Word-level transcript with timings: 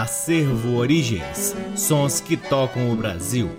Acervo 0.00 0.78
Origens 0.78 1.54
Sons 1.76 2.22
que 2.22 2.34
tocam 2.34 2.90
o 2.90 2.96
Brasil. 2.96 3.50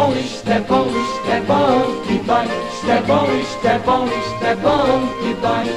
É 0.06 0.07
é 0.07 0.60
isto 0.62 1.31
é 1.31 1.42
bom 1.42 2.04
que 2.06 2.19
dói. 2.19 2.46
Isto 2.46 2.92
é 2.92 3.02
bom, 3.02 3.25
é 3.68 3.80
bom, 3.80 4.06
isto 4.06 4.46
é 4.46 4.56
bom 4.56 5.07
que 5.19 5.34
dói. 5.42 5.68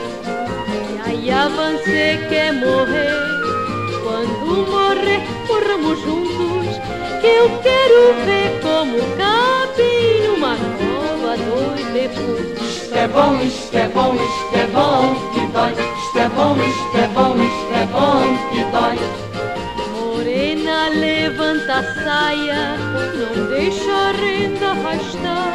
E 1.07 1.31
aí 1.31 1.49
você 1.49 2.27
quer 2.29 2.53
morrer. 2.53 3.09
Quando 4.05 4.71
morrer, 4.71 5.23
morramos 5.49 5.99
juntos. 6.03 6.77
Que 7.23 7.27
eu 7.27 7.49
quero 7.63 8.15
ver 8.27 8.61
como 8.61 8.99
cabe 9.17 9.93
numa 10.27 10.57
cova 10.77 11.35
dois. 11.39 11.79
Isto 12.61 12.95
é 12.95 13.09
bom, 13.09 13.41
isto 13.41 13.77
é 13.77 13.89
bom, 13.89 14.15
isto 14.15 14.57
é 14.57 14.67
bom 14.67 15.15
que 15.33 15.47
dói. 15.53 15.73
Isto 15.73 16.19
é 16.19 16.29
bom, 16.29 16.55
isto 16.55 16.99
levanta 21.69 21.79
a 21.79 21.83
saia, 22.03 22.77
não 22.79 23.47
deixa 23.49 23.93
a 23.93 24.13
renda 24.13 24.71
arrastar. 24.71 25.53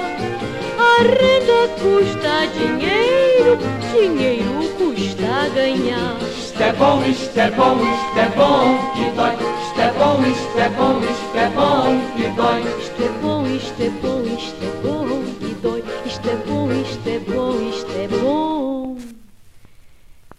A 0.78 1.02
renda 1.02 1.68
custa 1.82 2.46
dinheiro, 2.54 3.58
dinheiro 3.92 4.70
custa 4.78 5.50
ganhar. 5.56 6.18
Isto 6.38 6.62
é 6.62 6.74
bom, 6.74 7.04
isto 7.04 7.38
é 7.38 7.50
bom, 7.52 7.78
isto 7.78 8.20
é 8.20 8.30
bom 8.36 8.94
que 8.94 9.10
dói. 9.16 9.34
Isto 9.64 9.82
é 9.82 9.92
bom, 9.98 10.22
isto 10.26 10.60
é 10.60 10.70
bom, 10.70 11.00
isto 11.02 11.38
é 11.38 11.50
bom 11.50 12.02
que 12.16 12.30
dói. 12.36 12.62
Isto 12.80 13.04
é 13.04 13.10
bom, 13.22 13.48
isto 13.48 13.82
é 13.82 13.90
bom, 13.90 14.24
isto 14.38 14.64
é 14.64 14.72
bom 14.84 15.24
que 15.40 15.54
dói. 15.56 15.84
Isto 16.06 16.30
é 16.30 16.36
bom, 16.36 16.72
isto 16.72 17.10
é 17.10 17.20
bom, 17.20 17.70
isto 17.70 17.92
é 17.92 18.08
bom 18.08 18.98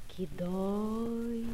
que 0.08 0.28
dói. 0.38 1.53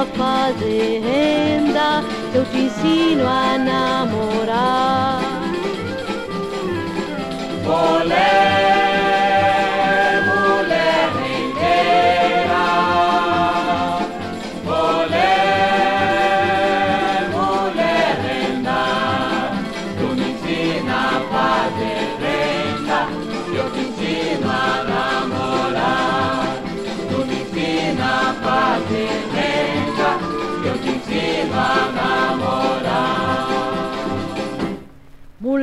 A 0.00 0.06
que 2.30 2.38
eu 2.38 2.44
te 2.44 2.58
ensino 2.58 3.26
a 3.26 3.58
namorar. 3.58 5.18
Olé, 7.66 8.87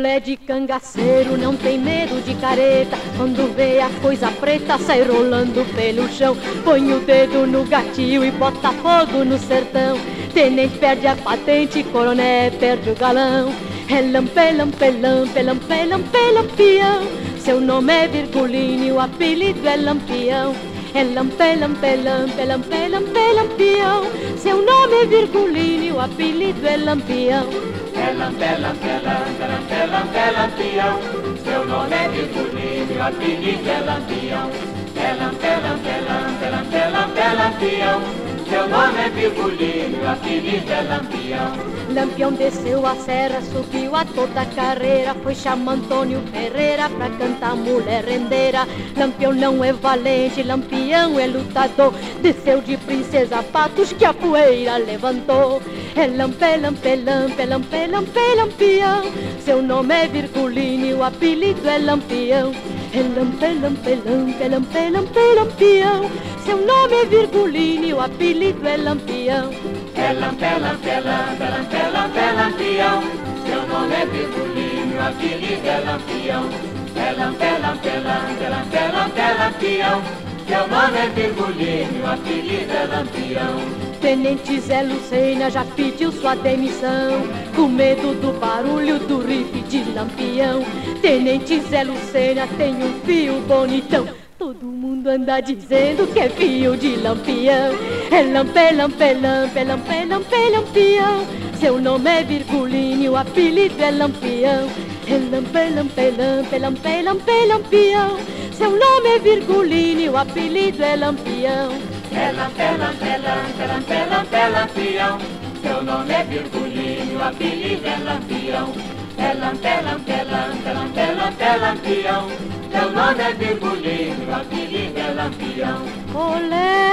Mulher 0.06 0.22
de 0.22 0.38
cangaceiro 0.38 1.36
não 1.36 1.56
tem 1.56 1.80
medo 1.80 2.24
de 2.24 2.36
careta. 2.36 2.96
Quando 3.18 3.52
vê 3.56 3.80
a 3.80 3.90
coisa 4.04 4.30
preta, 4.30 4.78
sai 4.78 5.02
rolando 5.02 5.66
pelo 5.74 6.08
chão. 6.10 6.38
Põe 6.64 6.94
o 6.94 7.00
dedo 7.00 7.48
no 7.48 7.64
gatilho 7.64 8.24
e 8.24 8.30
bota 8.30 8.72
fogo 8.72 9.26
no 9.26 9.40
sertão. 9.40 9.98
Tenente 10.32 10.78
perde 10.78 11.08
a 11.08 11.16
patente, 11.16 11.84
coroné 11.86 12.52
perde 12.52 12.92
o 12.92 12.96
galão. 12.96 13.52
É 13.90 14.02
lampe, 14.02 14.52
lampe, 14.56 14.92
lampe, 14.92 15.42
lampe, 15.42 16.32
lampião. 16.36 17.08
Seu 17.40 17.60
nome 17.60 17.92
é 17.92 18.08
Virgulino, 18.08 18.98
o 18.98 19.00
apelido 19.00 19.68
é 19.68 19.76
Lampião. 19.76 20.56
É 20.94 21.04
lampe, 21.04 21.56
lampe, 21.60 21.96
lampe, 21.96 22.46
lampe, 22.46 23.34
lampião. 23.34 24.04
Seu 24.38 24.58
nome 24.64 25.02
é 25.02 25.06
Virgulino, 25.08 25.96
o 25.96 26.00
apelido 26.00 26.68
é 26.68 26.78
Lampião. 26.78 27.75
Ela, 27.98 28.30
bela, 28.32 28.74
bela, 28.82 29.26
bela, 29.38 29.60
bela, 29.70 30.00
bela, 30.12 30.42
lampião. 30.42 31.00
Seu 31.44 31.66
nome 31.66 31.96
é 31.96 32.10
Virgulino, 32.10 33.00
o 33.00 33.04
apelido 33.04 33.70
é 33.70 33.80
Lampião. 33.80 34.52
Ela, 34.96 35.32
bela, 35.42 35.78
bela, 35.84 36.16
bela, 36.40 36.64
bela, 36.70 37.08
bela, 37.08 37.44
lampião. 37.44 38.35
Seu 38.50 38.70
nome 38.70 39.00
é 39.00 39.10
Virgulino, 39.10 40.08
apelido 40.08 40.72
é 40.72 40.82
Lampião. 40.82 41.76
Lampião 41.94 42.32
desceu 42.32 42.86
a 42.86 42.96
serra, 42.96 43.42
subiu 43.42 43.96
a 43.96 44.06
toda 44.06 44.46
carreira, 44.46 45.16
foi 45.16 45.34
chamar 45.34 45.74
Antônio 45.74 46.22
Ferreira 46.32 46.90
pra 46.90 47.10
cantar 47.10 47.56
mulher 47.56 48.06
rendeira. 48.06 48.68
Lampião 48.96 49.34
não 49.34 49.64
é 49.64 49.74
valente, 49.74 50.44
Lampião 50.44 51.20
é 51.20 51.26
lutador, 51.26 51.94
desceu 52.22 52.62
de 52.62 52.78
princesa 52.78 53.42
Patos 53.44 53.92
que 53.94 54.06
a 54.06 54.14
poeira 54.14 54.78
levantou. 54.78 55.62
É 55.96 56.08
lampe, 56.08 56.58
lampe, 56.58 56.96
lampe, 56.96 57.46
lampe, 57.46 57.88
lampe, 57.88 58.36
lampião. 58.36 59.04
Seu 59.40 59.62
nome 59.62 59.96
é 59.96 60.08
Virgulino, 60.08 60.98
o 60.98 61.04
apelido 61.04 61.68
é 61.68 61.78
Lampião. 61.78 62.52
Lampe, 62.94 63.54
lampe, 63.62 63.96
lampe, 64.06 64.50
lampe, 64.50 64.90
lampe, 64.90 65.36
lampião. 65.36 66.10
Seu 66.46 66.58
nome 66.58 66.94
é 66.94 67.06
Virgulino, 67.06 67.98
o 67.98 68.02
apelido 68.02 68.68
é 68.68 68.78
Lampião. 68.78 69.50
É 69.96 70.14
lampé, 70.14 70.58
lampé, 70.60 71.02
lampé, 71.02 71.50
lampé, 71.50 71.90
lampé, 71.90 72.32
lampião. 72.32 73.04
Seu 73.46 73.68
nome 73.68 73.96
é 73.96 74.06
Virgulino, 74.06 74.96
o 74.96 75.08
apelido 75.08 75.68
é 75.68 75.80
Lampião. 75.80 76.50
É 76.96 77.12
lampé, 77.14 77.58
lampé, 77.58 78.00
lampé, 78.00 78.50
lampé, 78.50 78.92
lampé, 78.94 79.34
lampião. 79.34 80.25
Seu 80.48 80.68
nome 80.68 80.98
é 80.98 81.10
Virgulino, 81.10 82.06
apelido 82.06 82.72
é 82.72 82.86
Lampião. 82.86 83.86
Tenente 84.00 84.60
Zé 84.60 84.84
Lucena 84.84 85.50
já 85.50 85.66
pediu 85.66 86.12
sua 86.12 86.36
demissão 86.36 87.24
Com 87.56 87.68
medo 87.68 88.14
do 88.22 88.40
barulho 88.40 89.00
do 89.00 89.26
riff 89.26 89.60
de 89.64 89.84
lampião. 89.92 90.64
Tenente 91.02 91.60
Zé 91.62 91.84
Lucena 91.84 92.48
tem 92.58 92.76
um 92.76 92.94
fio 93.06 93.42
bonitão. 93.48 94.08
Todo 94.38 94.68
mundo 94.68 95.08
anda 95.08 95.40
dizendo 95.40 96.06
que 96.14 96.20
é 96.20 96.30
fio 96.30 96.78
de 96.78 96.96
lampião. 96.98 97.74
É 98.12 98.22
lampé, 98.22 98.72
lampé, 98.72 99.14
lampé, 99.14 99.64
lampé, 99.64 100.06
lampé, 100.06 100.50
lampião. 100.52 101.26
Seu 101.60 101.82
nome 101.82 102.08
é 102.08 102.24
Virgulino, 102.24 103.14
o 103.14 103.18
apelido 103.18 103.82
é 103.82 103.90
lampião. 103.90 104.70
É 105.08 105.18
lampé, 105.32 105.70
lampé, 105.70 106.12
lampé, 106.12 106.60
lampé, 106.60 107.02
lampé, 107.02 107.46
lampião 107.48 108.45
Seu 108.58 108.72
nome 108.72 109.10
é 109.16 109.20
Virgulino, 109.20 110.14
o 110.14 110.18
apelido 110.18 110.82
é 110.82 110.96
lampião 110.96 111.72
É 112.12 112.32
lampé, 112.32 112.78
lampé, 112.78 113.18
lampé, 113.18 113.68
lampé, 113.68 114.06
lampé, 114.06 114.48
lampião. 114.50 115.18
Seu 115.62 115.84
nome 115.84 116.14
é 116.14 116.24
Virgulino, 116.24 117.20
o 117.20 117.24
apelido 117.24 117.86
é 117.86 117.98
Lampião. 117.98 118.72
É 119.18 119.34
lampé, 119.34 119.82
lampé, 119.82 120.24
lampé, 120.24 120.74
lampé, 120.74 121.12
lampé, 121.12 121.58
lampião. 121.58 122.30
Seu 122.72 122.92
nome 122.92 123.24
é 123.24 123.34
Virgulino, 123.34 124.30
o 124.30 124.36
apelido 124.36 125.00
é 125.00 125.12
Lampião. 125.12 125.82
Olé, 126.14 126.92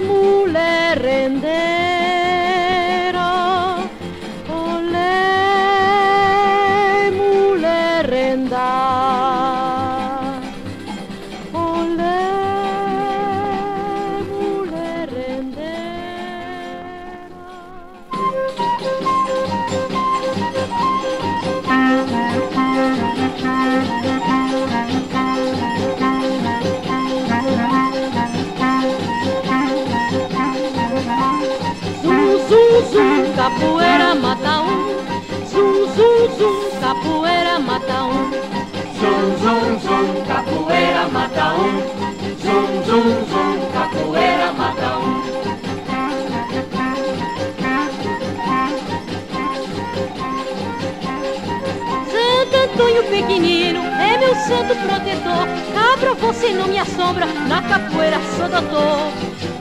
mulher 0.00 0.98
rendeira 0.98 2.23
capoeira 33.54 34.14
mata 34.14 34.62
um. 34.62 34.94
Zum, 35.46 35.86
zum, 35.94 36.36
zum, 36.36 36.80
capoeira 36.80 37.58
mata 37.58 38.04
um. 38.04 38.30
Zum, 38.98 39.26
zum, 39.42 39.80
zum, 39.80 40.26
capoeira 40.26 41.08
mata 41.08 41.54
um. 41.54 41.82
Zum, 42.42 42.84
zum, 42.84 43.26
zum, 43.30 43.72
capoeira 43.72 44.52
mata 44.52 44.98
um. 44.98 45.22
Santo 52.10 52.56
Antônio 52.56 53.04
pequenino 53.04 53.80
é 53.80 54.18
meu 54.18 54.34
santo 54.34 54.74
protetor. 54.76 55.46
Cabra, 55.74 56.14
você 56.14 56.50
não 56.50 56.66
me 56.66 56.78
assombra, 56.78 57.26
na 57.26 57.62
capoeira 57.62 58.18
sou 58.36 58.48
doutor. 58.48 59.53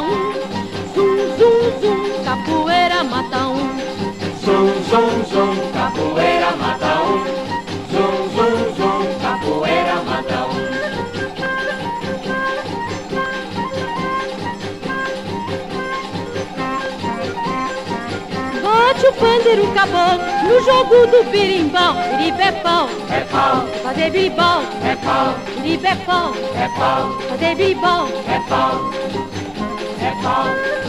Mata 0.00 0.08
um. 0.08 0.32
Zum, 0.94 1.18
zum, 1.38 1.80
zum, 1.80 2.24
capoeira 2.24 3.04
mata 3.04 3.46
um. 3.48 3.70
Zum, 4.42 4.68
zum, 4.88 5.24
zum, 5.26 5.72
capoeira 5.72 6.50
mata 6.56 7.02
um. 7.02 7.24
Zum, 7.90 8.14
zum, 8.34 8.76
zum, 8.76 9.20
capoeira 9.20 10.02
mata 10.04 10.46
um. 10.46 10.60
Bate 18.62 19.06
o 19.06 19.12
pandeiro 19.14 19.66
caboclo 19.72 20.24
no 20.48 20.60
jogo 20.64 21.06
do 21.06 21.30
birimbau. 21.30 21.94
Biribé 22.18 22.52
pau, 22.62 22.88
É 23.10 23.20
pau, 23.30 23.66
fazer 23.82 24.10
biribau. 24.10 24.62
é 24.84 24.96
pau, 24.96 25.34
Biribé 25.62 25.94
pau, 26.06 26.34
é 26.56 26.68
pau, 26.78 27.10
fazer 27.28 27.54
biribau. 27.56 28.08
é 28.28 28.38
pau. 28.48 28.99
É 30.22 30.79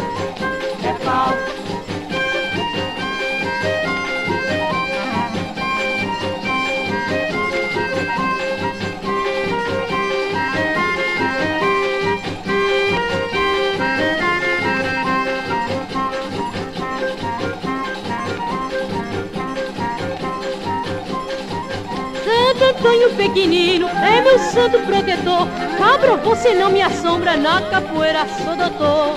Antônio 23.02 23.16
pequenino 23.16 23.88
é 23.90 24.22
meu 24.22 24.38
santo 24.38 24.80
protetor. 24.82 25.48
Cabra, 25.78 26.18
você 26.18 26.54
não 26.54 26.72
me 26.72 26.82
assombra, 26.84 27.36
na 27.36 27.60
capoeira 27.64 28.28
sou 28.28 28.56
doutor. 28.56 29.16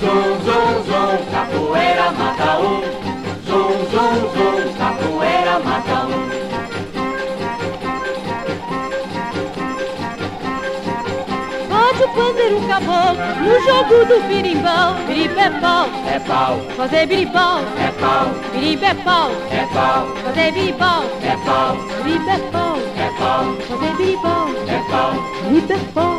Zum, 0.00 0.38
zum, 0.44 0.82
zum, 0.84 1.30
capoeira 1.30 2.10
mata 2.10 2.58
um. 2.58 2.97
No 12.66 13.60
jogo 13.60 14.04
do 14.06 14.20
birimbau. 14.28 14.94
Biribé 15.06 15.50
pau, 15.60 15.86
É 16.06 16.18
pau, 16.18 16.58
fazer 16.76 17.06
biribau. 17.06 17.60
é 17.78 17.90
pau, 18.00 18.26
Biribé 18.52 18.94
pau, 19.04 19.30
é 19.50 19.66
pau, 19.74 20.06
fazer 20.24 20.52
biribau. 20.52 21.02
é 21.22 21.36
pau, 21.44 21.76
Biribé 22.02 22.38
pau, 22.52 22.76
é 22.96 23.10
pau, 23.18 23.44
fazer 23.68 23.96
biribau. 23.96 24.48
é 24.66 24.90
pau. 24.90 25.12
Biribé 25.48 25.78
pau. 25.94 26.18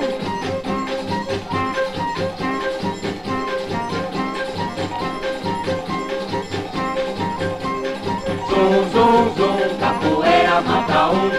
Zum, 8.50 8.90
zum, 8.92 9.36
zum, 9.36 9.78
capoeira 9.80 10.62
mata 10.62 11.10
um. 11.12 11.32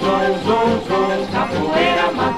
Zum, 0.00 0.32
zum, 0.44 0.70
zum, 0.88 1.26
capoeira 1.32 2.06
mata 2.12 2.31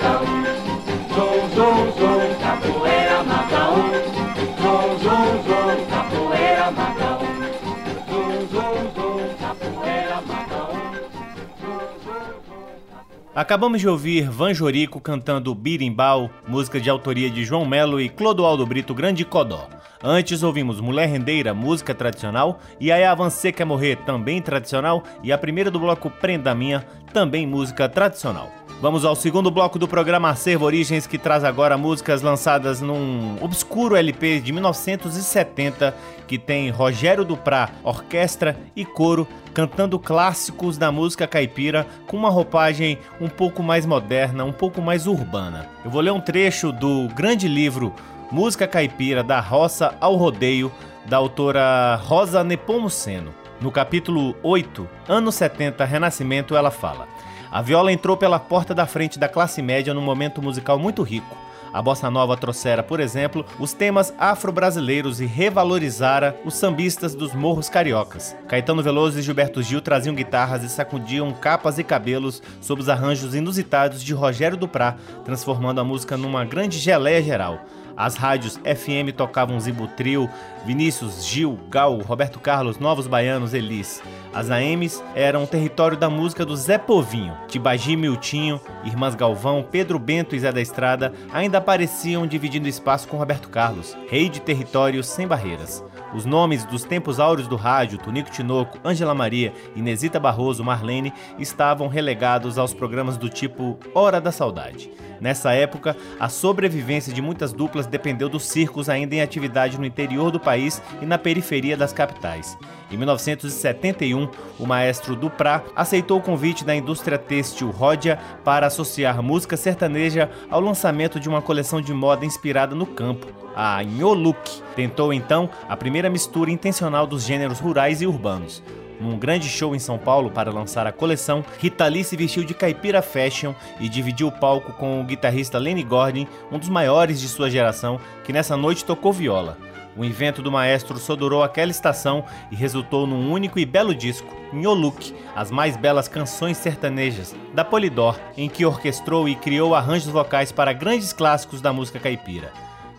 Acabamos 13.35 13.81
de 13.81 13.89
ouvir 13.89 14.31
Van 14.31 14.55
Jorico 14.55 15.01
cantando 15.01 15.53
Birimbau, 15.57 16.31
música 16.47 16.81
de 16.81 16.89
autoria 16.89 17.29
de 17.29 17.45
João 17.45 17.67
Melo 17.67 18.01
e 18.01 18.09
Clodoaldo 18.09 18.65
Brito 18.65 18.95
Grande 18.95 19.25
Codó. 19.25 19.69
Antes 20.01 20.45
ouvimos 20.45 20.81
Mulher 20.81 21.09
Rendeira, 21.09 21.53
música 21.53 21.93
tradicional, 21.93 22.61
e 22.79 22.93
aí 22.93 23.03
Avancê 23.03 23.51
Quer 23.51 23.65
Morrer, 23.65 23.97
também 24.07 24.41
tradicional, 24.41 25.03
e 25.21 25.33
a 25.33 25.39
primeira 25.39 25.69
do 25.69 25.81
bloco 25.81 26.09
Prenda 26.11 26.55
Minha, 26.55 26.87
também 27.13 27.45
música 27.45 27.89
tradicional. 27.89 28.53
Vamos 28.81 29.05
ao 29.05 29.17
segundo 29.17 29.51
bloco 29.51 29.79
do 29.79 29.89
programa 29.89 30.29
Acervo 30.29 30.67
Origens, 30.67 31.07
que 31.07 31.17
traz 31.17 31.43
agora 31.43 31.79
músicas 31.79 32.21
lançadas 32.21 32.83
num 32.83 33.37
obscuro 33.41 33.97
LP 33.97 34.41
de 34.41 34.53
1970, 34.53 35.95
que 36.27 36.39
tem 36.39 36.69
Rogério 36.69 37.25
Duprá, 37.25 37.71
orquestra 37.83 38.59
e 38.77 38.85
coro, 38.85 39.27
cantando 39.55 39.99
clássicos 39.99 40.77
da 40.77 40.93
música 40.93 41.27
caipira 41.27 41.87
com 42.07 42.17
uma 42.17 42.29
roupagem 42.29 42.99
um 43.21 43.29
pouco 43.29 43.63
mais 43.63 43.87
moderna, 43.87 44.45
um 44.45 44.53
pouco 44.53 44.83
mais 44.83 45.07
urbana. 45.07 45.67
Eu 45.85 45.91
vou 45.91 46.03
ler 46.03 46.13
um 46.13 46.21
trecho 46.21 46.71
do 46.71 47.09
grande 47.15 47.49
livro 47.49 47.93
Música 48.31 48.67
Caipira 48.67 49.23
da 49.23 49.41
Roça 49.41 49.95
ao 50.01 50.17
Rodeio, 50.17 50.71
da 51.07 51.17
autora 51.17 51.95
Rosa 52.03 52.43
Nepomuceno. 52.43 53.33
No 53.61 53.71
capítulo 53.71 54.35
8, 54.43 54.87
Anos 55.09 55.37
70 55.37 55.85
Renascimento, 55.85 56.57
ela 56.57 56.71
fala: 56.71 57.07
A 57.55 57.63
viola 57.63 57.93
entrou 57.93 58.17
pela 58.17 58.41
porta 58.41 58.75
da 58.75 58.85
frente 58.85 59.17
da 59.17 59.29
classe 59.29 59.63
média 59.63 59.95
num 59.95 60.01
momento 60.01 60.43
musical 60.43 60.77
muito 60.77 61.05
rico. 61.05 61.39
A 61.73 61.81
bossa 61.81 62.11
nova 62.11 62.37
trouxera, 62.37 62.83
por 62.83 62.99
exemplo, 62.99 63.47
os 63.61 63.73
temas 63.73 64.13
afro-brasileiros 64.19 65.21
e 65.21 65.25
revalorizara 65.25 66.37
os 66.45 66.55
sambistas 66.57 67.15
dos 67.15 67.33
morros 67.33 67.69
cariocas. 67.69 68.35
Caetano 68.49 68.83
Veloso 68.83 69.21
e 69.21 69.23
Gilberto 69.23 69.63
Gil 69.63 69.81
traziam 69.81 70.17
guitarras 70.17 70.65
e 70.65 70.69
sacudiam 70.69 71.31
capas 71.31 71.79
e 71.79 71.85
cabelos 71.85 72.43
sob 72.61 72.81
os 72.81 72.89
arranjos 72.89 73.37
inusitados 73.37 74.03
de 74.03 74.13
Rogério 74.13 74.57
Duprá, 74.57 74.97
transformando 75.25 75.81
a 75.81 75.85
música 75.85 76.17
numa 76.17 76.45
grande 76.45 76.81
geleia 76.81 77.23
geral. 77.23 77.61
As 77.97 78.17
rádios 78.17 78.57
FM 78.59 79.15
tocavam 79.17 79.59
Zibutril, 79.61 80.29
Vinícius, 80.65 81.25
Gil, 81.25 81.59
Gal, 81.69 81.99
Roberto 81.99 82.41
Carlos, 82.41 82.79
Novos 82.79 83.07
Baianos, 83.07 83.55
Elis. 83.55 84.03
As 84.33 84.51
AMs 84.51 85.03
eram 85.15 85.47
território 85.47 85.97
da 85.97 86.11
música 86.11 86.45
do 86.45 86.57
Zé 86.57 86.79
Povinho. 86.79 87.37
Tibagi 87.47 87.97
Miltinho, 87.97 88.61
Irmãs 88.85 89.15
Galvão, 89.15 89.65
Pedro 89.71 89.99
Bento 89.99 90.35
e 90.35 90.41
Zé 90.41 90.51
da 90.51 90.61
Estrada 90.61 91.13
ainda 91.33 91.59
apareciam 91.59 92.27
dividindo 92.27 92.69
espaço 92.69 93.07
com 93.07 93.17
Roberto 93.17 93.49
Carlos, 93.49 93.97
rei 94.09 94.29
de 94.29 94.41
territórios 94.41 95.07
sem 95.07 95.27
barreiras. 95.27 95.85
Os 96.15 96.25
nomes 96.25 96.65
dos 96.65 96.85
tempos 96.85 97.19
áureos 97.19 97.49
do 97.49 97.57
rádio, 97.57 97.99
Tonico 97.99 98.31
Tinoco, 98.31 98.79
Ângela 98.85 99.15
Maria, 99.15 99.53
Inesita 99.75 100.21
Barroso, 100.21 100.63
Marlene, 100.63 101.13
estavam 101.39 101.89
relegados 101.89 102.57
aos 102.57 102.73
programas 102.73 103.17
do 103.17 103.29
tipo 103.29 103.79
Hora 103.93 104.21
da 104.21 104.31
Saudade. 104.31 104.91
Nessa 105.21 105.53
época, 105.53 105.97
a 106.21 106.29
sobrevivência 106.29 107.13
de 107.13 107.23
muitas 107.23 107.53
duplas 107.53 107.84
dependeu 107.87 108.29
dos 108.29 108.47
circos 108.47 108.89
ainda 108.89 109.15
em 109.15 109.23
atividade 109.23 109.79
no 109.79 109.87
interior 109.87 110.31
do 110.31 110.41
país 110.41 110.83
e 111.01 111.07
na 111.07 111.19
periferia 111.19 111.77
das 111.77 111.93
capitais. 111.93 112.57
Em 112.91 112.97
1971, 112.97 114.29
o 114.59 114.67
maestro 114.67 115.17
Duprá 115.17 115.63
aceitou 115.75 116.19
o 116.19 116.23
convite 116.23 116.65
da 116.65 116.75
indústria 116.75 117.19
têxtil 117.19 117.71
Ródia 117.71 118.19
para 118.45 118.67
associar 118.67 119.23
música 119.23 119.57
sertaneja 119.57 120.31
ao 120.51 120.61
lançamento 120.61 121.19
de 121.19 121.29
uma 121.29 121.43
coleção 121.43 121.81
de 121.81 121.93
moda 121.93 122.25
inspirada 122.25 122.75
no 122.75 122.87
campo, 122.87 123.27
a 123.57 123.83
Nholuc. 123.83 124.63
Tentou 124.77 125.13
então 125.13 125.51
a 125.69 125.77
primeira 125.77 126.11
mistura 126.11 126.51
intencional 126.51 127.07
dos 127.07 127.25
gêneros 127.25 127.59
rurais 127.59 128.01
e 128.03 128.07
urbanos. 128.07 128.63
Num 129.01 129.19
grande 129.19 129.49
show 129.49 129.75
em 129.75 129.79
São 129.79 129.99
Paulo 129.99 130.31
para 130.31 130.53
lançar 130.53 130.87
a 130.87 130.93
coleção, 130.93 131.45
Rita 131.59 131.87
Lee 131.87 132.05
se 132.05 132.17
vestiu 132.17 132.45
de 132.45 132.55
caipira 132.55 133.03
fashion 133.03 133.53
e 133.81 133.89
dividiu 133.89 134.29
o 134.29 134.33
palco 134.33 134.73
com 134.73 135.01
o 135.01 135.05
guitarrista 135.05 135.59
Lenny 135.59 135.83
Gordon, 135.83 136.27
um 136.51 136.59
dos 136.59 136.69
maiores 136.69 137.21
de 137.21 137.29
sua 137.29 137.51
geração, 137.51 138.01
que 138.25 138.33
nessa 138.33 138.57
noite 138.57 138.85
tocou 138.85 139.13
viola. 139.13 139.59
O 139.97 140.05
invento 140.05 140.43
do 140.43 140.51
maestro 140.51 140.99
sodorou 140.99 141.43
aquela 141.43 141.71
estação 141.71 142.25
e 142.51 142.57
resultou 142.57 143.07
num 143.07 143.31
único 143.31 143.61
e 143.61 143.65
belo 143.65 143.95
disco, 143.95 144.29
Nholuc, 144.53 145.15
as 145.37 145.51
mais 145.51 145.77
belas 145.77 146.09
canções 146.09 146.57
sertanejas, 146.57 147.35
da 147.53 147.65
Polidor, 147.65 148.19
em 148.37 148.49
que 148.49 148.67
orquestrou 148.67 149.29
e 149.29 149.37
criou 149.37 149.75
arranjos 149.75 150.09
vocais 150.09 150.51
para 150.51 150.73
grandes 150.73 151.13
clássicos 151.13 151.61
da 151.61 151.73
música 151.73 152.01
caipira. 152.01 152.53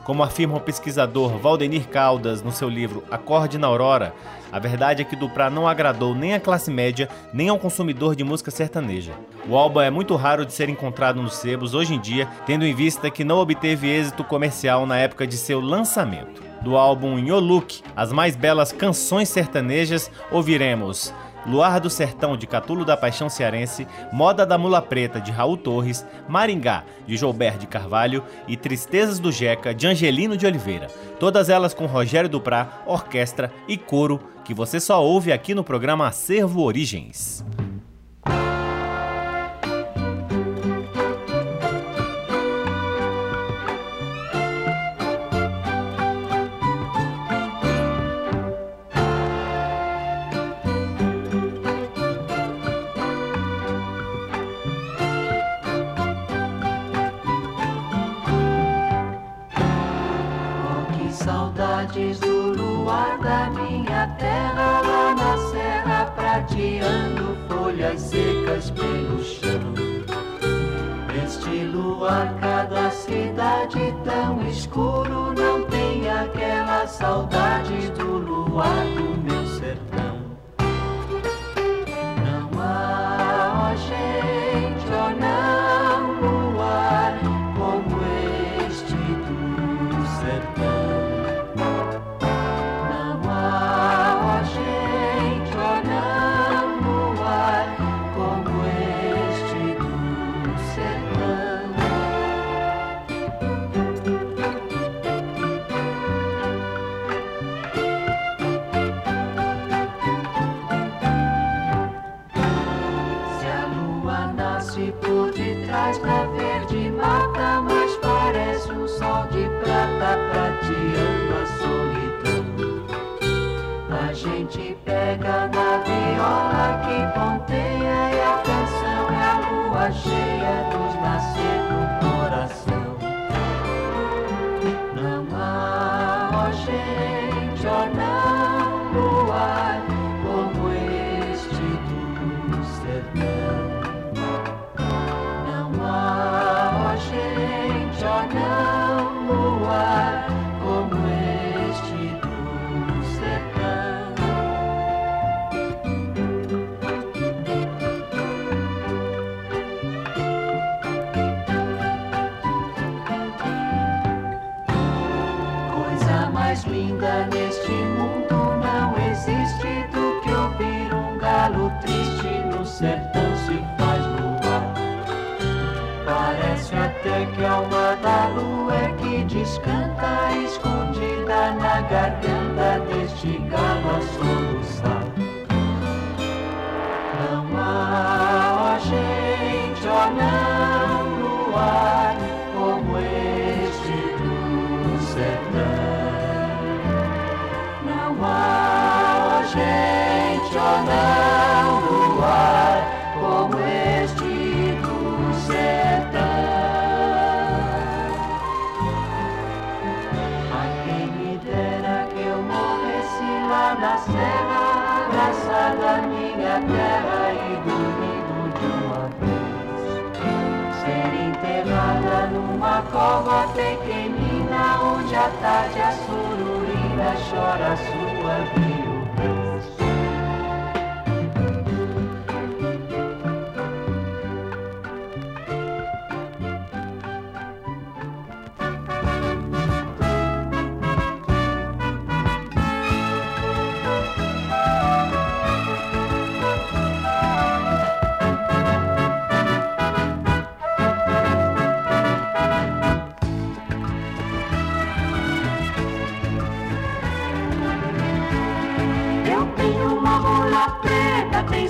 Como 0.06 0.22
afirma 0.22 0.58
o 0.58 0.62
pesquisador 0.62 1.40
Valdenir 1.40 1.88
Caldas 1.88 2.44
no 2.44 2.52
seu 2.52 2.70
livro 2.70 3.04
Acorde 3.10 3.58
na 3.58 3.66
Aurora, 3.66 4.14
a 4.52 4.60
verdade 4.60 5.02
é 5.02 5.06
que 5.06 5.16
Duprá 5.16 5.50
não 5.50 5.68
agradou 5.68 6.14
nem 6.14 6.36
à 6.36 6.40
classe 6.40 6.70
média, 6.70 7.10
nem 7.34 7.50
ao 7.50 7.58
consumidor 7.58 8.16
de 8.16 8.24
música 8.24 8.52
sertaneja. 8.52 9.14
O 9.50 9.58
álbum 9.58 9.82
é 9.82 9.90
muito 9.90 10.16
raro 10.16 10.46
de 10.46 10.54
ser 10.54 10.70
encontrado 10.70 11.20
nos 11.20 11.34
sebos 11.38 11.74
hoje 11.74 11.96
em 11.96 12.00
dia, 12.00 12.30
tendo 12.46 12.66
em 12.66 12.76
vista 12.76 13.10
que 13.10 13.24
não 13.24 13.40
obteve 13.40 13.90
êxito 13.90 14.24
comercial 14.24 14.86
na 14.86 14.96
época 14.96 15.26
de 15.26 15.38
seu 15.38 15.60
lançamento. 15.60 16.40
Do 16.62 16.78
álbum 16.78 17.18
Nholuc, 17.18 17.82
as 17.96 18.14
mais 18.14 18.36
belas 18.36 18.72
canções 18.72 19.28
sertanejas, 19.28 20.12
ouviremos 20.32 21.12
Luar 21.46 21.80
do 21.80 21.90
Sertão 21.90 22.36
de 22.36 22.48
Catulo 22.48 22.84
da 22.84 22.98
Paixão 22.98 23.30
Cearense, 23.30 23.88
Moda 24.12 24.46
da 24.46 24.58
Mula 24.58 24.82
Preta 24.82 25.22
de 25.22 25.32
Raul 25.32 25.58
Torres, 25.58 26.06
Maringá 26.28 26.84
de 27.06 27.16
Joubert 27.16 27.58
de 27.58 27.68
Carvalho 27.68 28.24
e 28.48 28.58
Tristezas 28.58 29.20
do 29.20 29.32
Jeca 29.32 29.74
de 29.74 29.88
Angelino 29.88 30.36
de 30.36 30.46
Oliveira. 30.46 30.88
Todas 31.20 31.50
elas 31.50 31.74
com 31.74 31.86
Rogério 31.86 32.30
Duprá, 32.30 32.82
orquestra 32.86 33.52
e 33.68 33.78
coro, 33.78 34.20
que 34.44 34.54
você 34.54 34.80
só 34.80 35.04
ouve 35.04 35.32
aqui 35.32 35.54
no 35.54 35.64
programa 35.64 36.08
Acervo 36.08 36.62
Origens. 36.62 37.44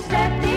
that 0.04 0.42
the 0.42 0.55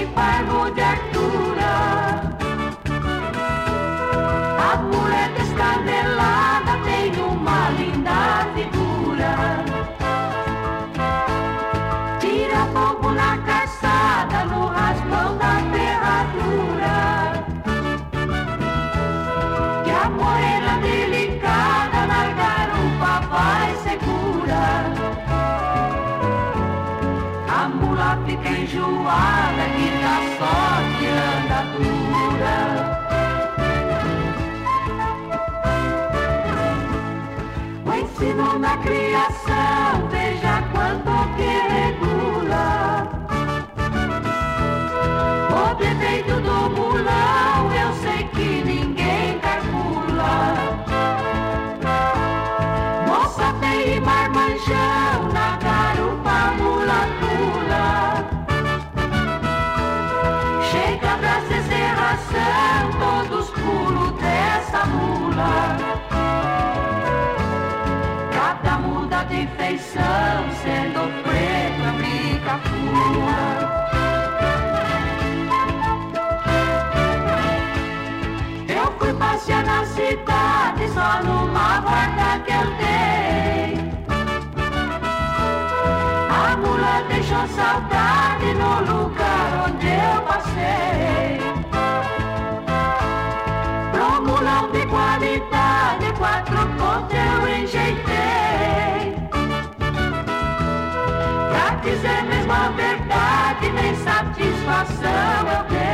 cidade 79.99 80.87
só 80.93 81.21
numa 81.23 81.81
porta 81.81 82.39
que 82.45 82.53
eu 82.53 82.67
dei. 82.79 83.75
A 86.29 86.55
mula 86.57 87.03
deixou 87.09 87.45
saudade 87.49 88.53
no 88.61 88.73
lugar 88.89 89.65
onde 89.67 89.87
eu 89.87 90.21
passei. 90.21 91.39
Pro 93.91 94.21
mulão 94.21 94.71
de 94.71 94.85
qualidade, 94.87 96.05
quatro 96.17 96.59
pontos 96.77 97.17
eu 97.27 97.39
enjeitei. 97.57 99.17
Pra 101.49 101.75
dizer 101.83 102.23
mesmo 102.23 102.53
a 102.53 102.69
verdade, 102.69 103.69
nem 103.73 103.93
satisfação 103.95 105.47
eu 105.57 105.63
dei. 105.69 105.88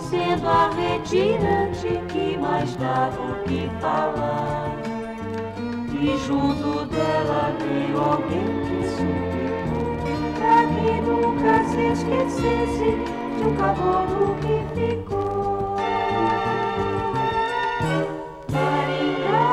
Sendo 0.00 0.48
a 0.48 0.68
retirante 0.70 2.00
que 2.08 2.36
mais 2.36 2.76
dava 2.76 3.20
o 3.20 3.42
que 3.44 3.70
falar. 3.80 4.76
E 5.92 6.16
junto 6.26 6.84
dela 6.86 7.52
veio 7.58 7.98
alguém 7.98 8.46
que 8.66 8.86
suplicou 8.88 9.96
pra 10.38 10.66
que 10.66 11.00
nunca 11.00 11.64
se 11.64 11.82
esquecesse 11.92 12.90
de 13.36 13.42
um 13.42 13.56
cavalo 13.56 14.36
que 14.40 14.56
ficou. 14.74 15.76
Maringá, 18.52 19.50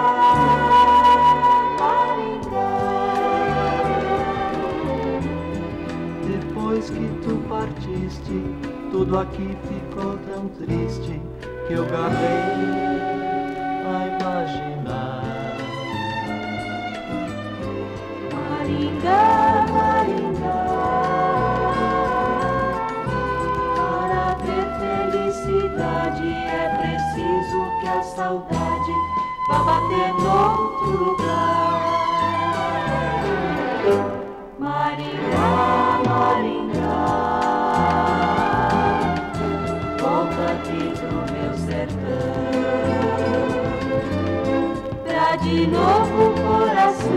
Maringá. 1.79 2.73
Depois 6.27 6.83
que 6.89 7.07
tu 7.23 7.33
partiste 7.47 8.37
tudo 8.93 9.17
aqui 9.17 9.57
ficou 9.67 10.12
tão 10.43 10.49
triste 10.49 11.21
que 11.67 11.73
eu 11.73 11.85
garrei 11.85 12.17
a 13.85 14.07
imaginar. 14.07 15.57
Maringá, 18.33 19.65
Maringá, 19.71 20.65
para 23.75 24.35
ter 24.35 24.65
felicidade 25.11 26.27
é 26.27 26.63
preciso 26.77 27.59
que 27.79 27.87
a 27.87 28.03
saudade 28.03 28.93
vá 29.49 29.59
bater 29.63 30.13
noutro 30.13 31.05
lugar. 31.05 31.72
novo 45.73 46.35
coração 46.41 47.09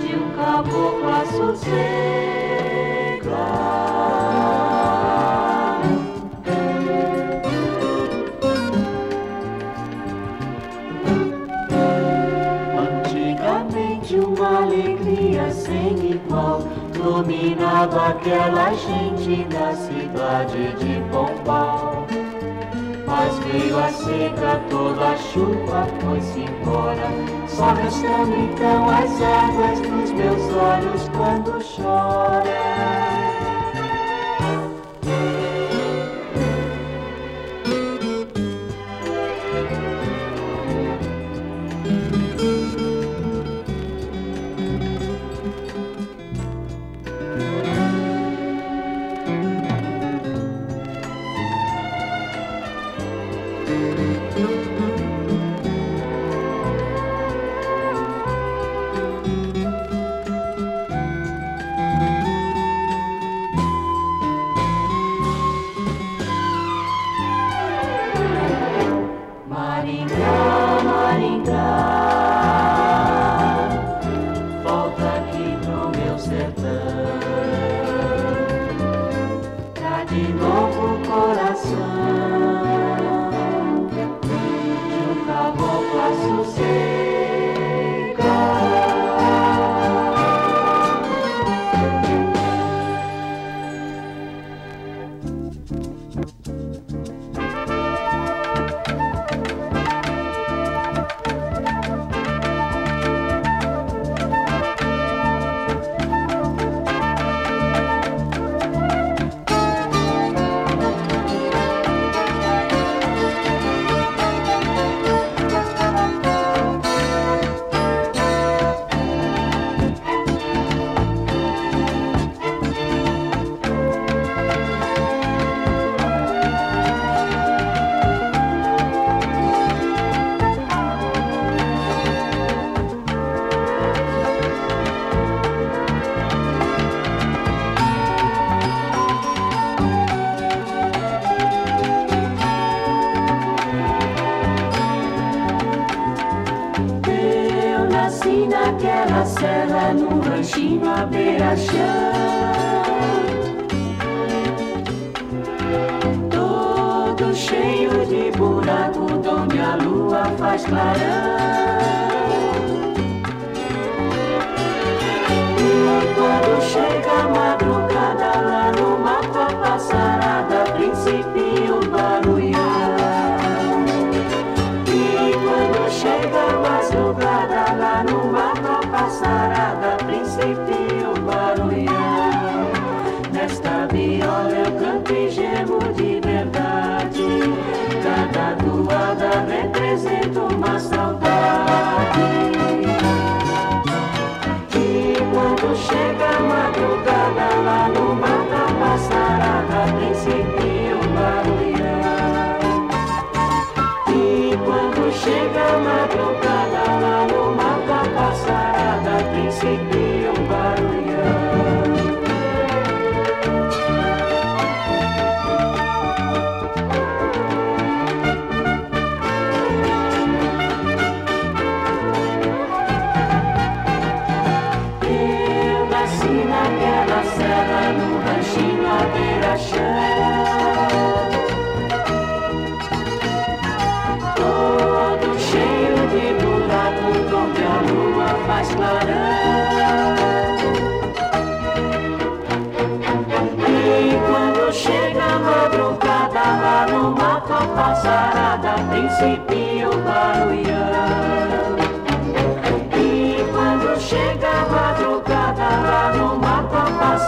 de 0.00 0.14
um 0.14 0.30
caboclo 0.36 1.08
a 1.08 1.26
sossegar. 1.26 2.12
Antigamente 12.78 14.16
uma 14.16 14.62
alegria 14.62 15.50
sem 15.50 16.12
igual 16.12 16.62
dominava 16.94 18.10
aquela 18.10 18.72
gente 18.74 19.44
da 19.44 19.74
cidade 19.74 20.72
de 20.78 21.00
Pombal. 21.10 21.91
Mas 23.14 23.38
veio 23.40 23.78
a 23.78 23.88
seca, 23.90 24.58
toda 24.70 25.10
a 25.10 25.16
chuva 25.18 25.86
foi-se 26.00 26.40
embora, 26.40 27.10
só 27.46 27.74
restando 27.74 28.34
então 28.34 28.88
as 28.88 29.20
águas 29.20 29.80
dos 29.82 30.12
meus 30.12 30.42
olhos 30.54 31.10
quando 31.10 31.62
chora. 31.76 33.21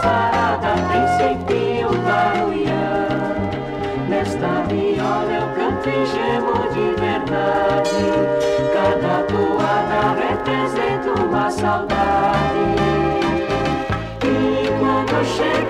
passarada 0.05 0.73
principio 0.89 1.89
barulhão. 2.05 3.33
Nesta 4.07 4.51
viola 4.67 5.31
eu 5.31 5.47
canto 5.55 5.89
e 5.89 6.05
gemo 6.05 6.55
de 6.73 6.87
verdade. 7.01 8.05
Cada 8.73 9.23
toada 9.23 10.01
representa 10.21 11.09
uma 11.21 11.49
saudade. 11.49 12.65
E 14.23 14.69
quando 14.79 15.25
chega 15.25 15.64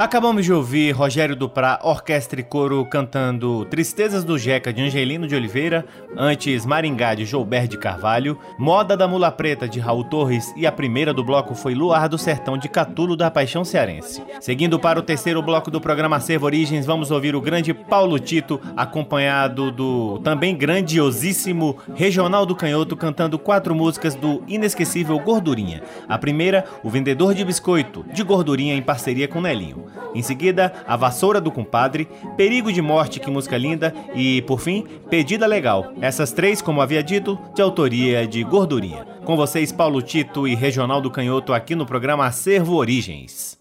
Acabamos 0.00 0.46
de 0.46 0.50
ouvir 0.50 0.92
Rogério 0.92 1.36
Duprá, 1.36 1.78
orquestra 1.82 2.40
e 2.40 2.42
coro 2.42 2.86
cantando 2.86 3.66
Tristezas 3.66 4.24
do 4.24 4.38
Jeca 4.38 4.72
de 4.72 4.80
Angelino 4.80 5.28
de 5.28 5.34
Oliveira, 5.34 5.84
antes 6.16 6.64
Maringá 6.64 7.14
de 7.14 7.26
Joubert 7.26 7.68
de 7.68 7.76
Carvalho, 7.76 8.38
Moda 8.58 8.96
da 8.96 9.06
Mula 9.06 9.30
Preta 9.30 9.68
de 9.68 9.78
Raul 9.78 10.04
Torres 10.04 10.54
e 10.56 10.66
a 10.66 10.72
primeira 10.72 11.12
do 11.12 11.22
bloco 11.22 11.54
foi 11.54 11.74
Luar 11.74 12.08
do 12.08 12.16
Sertão 12.16 12.56
de 12.56 12.66
Catulo 12.66 13.14
da 13.14 13.30
Paixão 13.30 13.62
Cearense. 13.62 14.22
Seguindo 14.40 14.78
para 14.78 14.98
o 14.98 15.02
terceiro 15.02 15.42
bloco 15.42 15.70
do 15.70 15.82
programa 15.82 16.18
Servo 16.18 16.46
Origens, 16.46 16.86
vamos 16.86 17.10
ouvir 17.10 17.36
o 17.36 17.40
grande 17.42 17.74
Paulo 17.74 18.18
Tito, 18.18 18.58
acompanhado 18.74 19.70
do 19.70 20.18
também 20.20 20.56
grandiosíssimo 20.56 21.76
Regional 21.94 22.46
do 22.46 22.56
Canhoto, 22.56 22.96
cantando 22.96 23.38
quatro 23.38 23.74
músicas 23.74 24.14
do 24.14 24.42
inesquecível 24.48 25.18
Gordurinha. 25.18 25.82
A 26.08 26.16
primeira, 26.16 26.64
O 26.82 26.88
Vendedor 26.88 27.34
de 27.34 27.44
Biscoito, 27.44 28.02
de 28.10 28.22
Gordurinha 28.22 28.74
em 28.74 28.80
parceria 28.80 29.28
com 29.28 29.42
Nelinho. 29.42 29.89
Em 30.14 30.22
seguida, 30.22 30.72
A 30.86 30.96
Vassoura 30.96 31.40
do 31.40 31.50
Compadre, 31.50 32.08
Perigo 32.36 32.72
de 32.72 32.82
Morte, 32.82 33.20
que 33.20 33.30
música 33.30 33.56
linda, 33.56 33.94
e, 34.14 34.42
por 34.42 34.60
fim, 34.60 34.84
Pedida 35.08 35.46
Legal. 35.46 35.92
Essas 36.00 36.32
três, 36.32 36.60
como 36.60 36.80
havia 36.80 37.02
dito, 37.02 37.38
de 37.54 37.62
autoria 37.62 38.26
de 38.26 38.42
Gordurinha. 38.42 39.06
Com 39.24 39.36
vocês, 39.36 39.70
Paulo 39.70 40.02
Tito 40.02 40.48
e 40.48 40.54
Regional 40.54 41.00
do 41.00 41.10
Canhoto 41.10 41.52
aqui 41.52 41.74
no 41.74 41.86
programa 41.86 42.26
Acervo 42.26 42.74
Origens. 42.74 43.58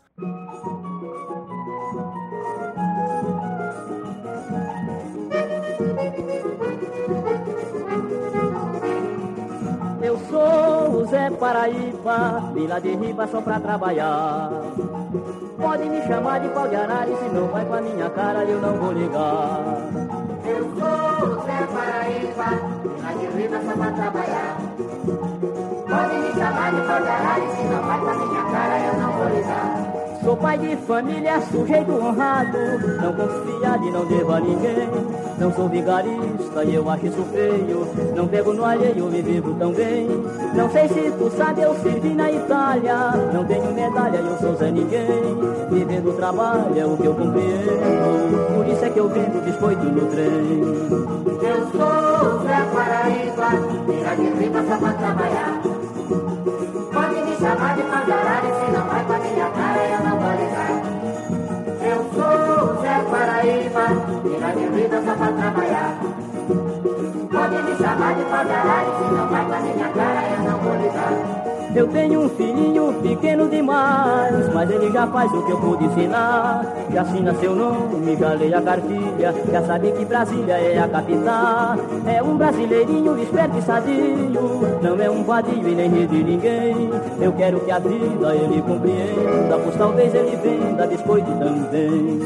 Zé 11.10 11.30
Paraíba, 11.32 12.52
vila 12.54 12.80
de 12.80 12.96
riba 12.96 13.26
só 13.28 13.42
pra 13.42 13.60
trabalhar. 13.60 14.52
Pode 15.58 15.90
me 15.90 16.02
chamar 16.04 16.40
de 16.40 16.50
pau 16.50 16.68
de 16.68 16.76
arara 16.76 17.18
se 17.18 17.30
não 17.34 17.48
vai 17.48 17.66
com 17.66 17.74
a 17.74 17.82
minha 17.82 18.10
cara 18.12 18.44
eu 18.44 18.62
não 18.62 18.78
vou 18.78 18.92
ligar. 18.92 19.60
Eu 20.46 20.64
sou 20.78 21.30
o 21.30 21.46
Zé 21.46 21.68
Paraíba, 21.74 22.50
na 23.02 23.14
de 23.14 23.28
vida 23.36 23.60
só 23.60 23.74
pra 23.74 23.92
trabalhar. 23.92 24.58
Pode 25.90 26.16
me 26.20 26.32
chamar 26.34 26.72
de 26.74 26.82
pau 26.88 27.02
de 27.02 27.10
arara 27.10 27.56
se 27.56 27.64
não 27.64 27.82
vai 27.82 28.00
com 28.00 28.10
a 28.10 28.14
minha 28.14 28.44
cara 28.44 28.80
eu 28.80 29.00
não 29.00 29.12
vou 29.14 29.30
ligar. 29.30 29.89
Sou 30.30 30.38
pai 30.38 30.60
de 30.60 30.76
família, 30.86 31.42
sujeito 31.42 31.92
honrado, 31.92 32.60
não 33.02 33.14
confiado 33.14 33.84
e 33.84 33.92
não 33.92 34.06
devo 34.06 34.32
a 34.32 34.40
ninguém. 34.40 34.88
Não 35.40 35.52
sou 35.52 35.68
vigarista 35.68 36.64
e 36.64 36.76
eu 36.76 36.88
acho 36.88 37.08
isso 37.08 37.26
feio, 37.32 37.88
não 38.16 38.28
pego 38.28 38.54
no 38.54 38.64
alheio 38.64 39.10
e 39.12 39.22
vivo 39.24 39.56
tão 39.56 39.72
bem. 39.72 40.08
Não 40.54 40.70
sei 40.70 40.88
se 40.88 41.12
tu 41.18 41.32
sabe, 41.36 41.64
eu 41.64 41.74
servi 41.82 42.10
na 42.10 42.32
Itália, 42.32 42.94
não 43.34 43.44
tenho 43.44 43.74
medalha 43.74 44.18
eu 44.18 44.38
sou 44.38 44.56
Zé 44.56 44.70
Ninguém. 44.70 45.08
Vivendo 45.72 46.16
trabalho 46.16 46.80
é 46.80 46.86
o 46.86 46.96
que 46.96 47.06
eu 47.06 47.16
compreendo, 47.16 48.56
por 48.56 48.68
isso 48.68 48.86
é 48.86 48.90
que 48.92 49.00
eu 49.00 49.10
vendo 49.10 49.44
biscoito 49.44 49.84
no 49.84 50.06
trem. 50.12 50.30
Eu 51.42 51.58
sou 51.72 52.40
Zé 52.44 52.68
Paraíba, 52.72 53.50
tira 53.88 54.16
de 54.16 54.44
riba 54.44 54.64
só 54.70 54.78
pra 54.78 54.94
trabalhar. 54.94 55.49
Tira 63.90 64.52
de 64.52 64.68
vida 64.68 65.02
só 65.04 65.16
pra 65.16 65.32
trabalhar. 65.32 66.00
Pode 67.32 67.64
me 67.64 67.76
chamar 67.78 68.14
de 68.16 68.22
e 68.22 68.26
se 68.26 68.30
não 69.14 69.28
vai 69.28 69.46
com 69.46 69.54
a 69.54 69.60
minha 69.60 69.90
cara 69.90 70.30
eu 70.30 70.40
não 70.44 70.58
vou 70.60 70.76
ligar. 70.76 71.14
Eu 71.76 71.88
tenho 71.88 72.22
um 72.22 72.30
filhinho 72.30 72.94
pequeno 73.02 73.48
demais, 73.48 74.52
mas 74.54 74.70
ele 74.72 74.92
já 74.92 75.08
faz 75.08 75.32
o 75.32 75.44
que 75.44 75.52
eu 75.52 75.58
pude 75.58 75.86
ensinar. 75.86 76.66
Já 76.92 77.02
assina 77.02 77.34
seu 77.36 77.56
nome, 77.56 78.16
já 78.16 78.34
lê 78.34 78.54
a 78.54 78.62
cartilha, 78.62 79.34
já 79.52 79.64
sabe 79.64 79.92
que 79.92 80.06
Brasília 80.06 80.54
é 80.54 80.78
a 80.80 80.88
capital. 80.88 81.76
É 82.08 82.24
um 82.24 82.38
brasileirinho 82.38 83.22
esperto 83.22 83.58
e 83.58 83.62
sadio, 83.62 84.80
não 84.82 85.00
é 85.00 85.10
um 85.10 85.24
vadio 85.24 85.68
e 85.68 85.76
nem 85.76 85.90
ri 85.90 86.08
de 86.08 86.24
ninguém. 86.24 86.90
Eu 87.22 87.34
quero 87.34 87.60
que 87.60 87.72
a 87.72 87.80
vida 87.80 88.36
ele 88.36 88.62
compreenda, 88.62 89.60
pois 89.64 89.76
talvez 89.76 90.14
ele 90.14 90.36
venda 90.38 90.88
biscoito 90.88 91.32
também. 91.32 92.20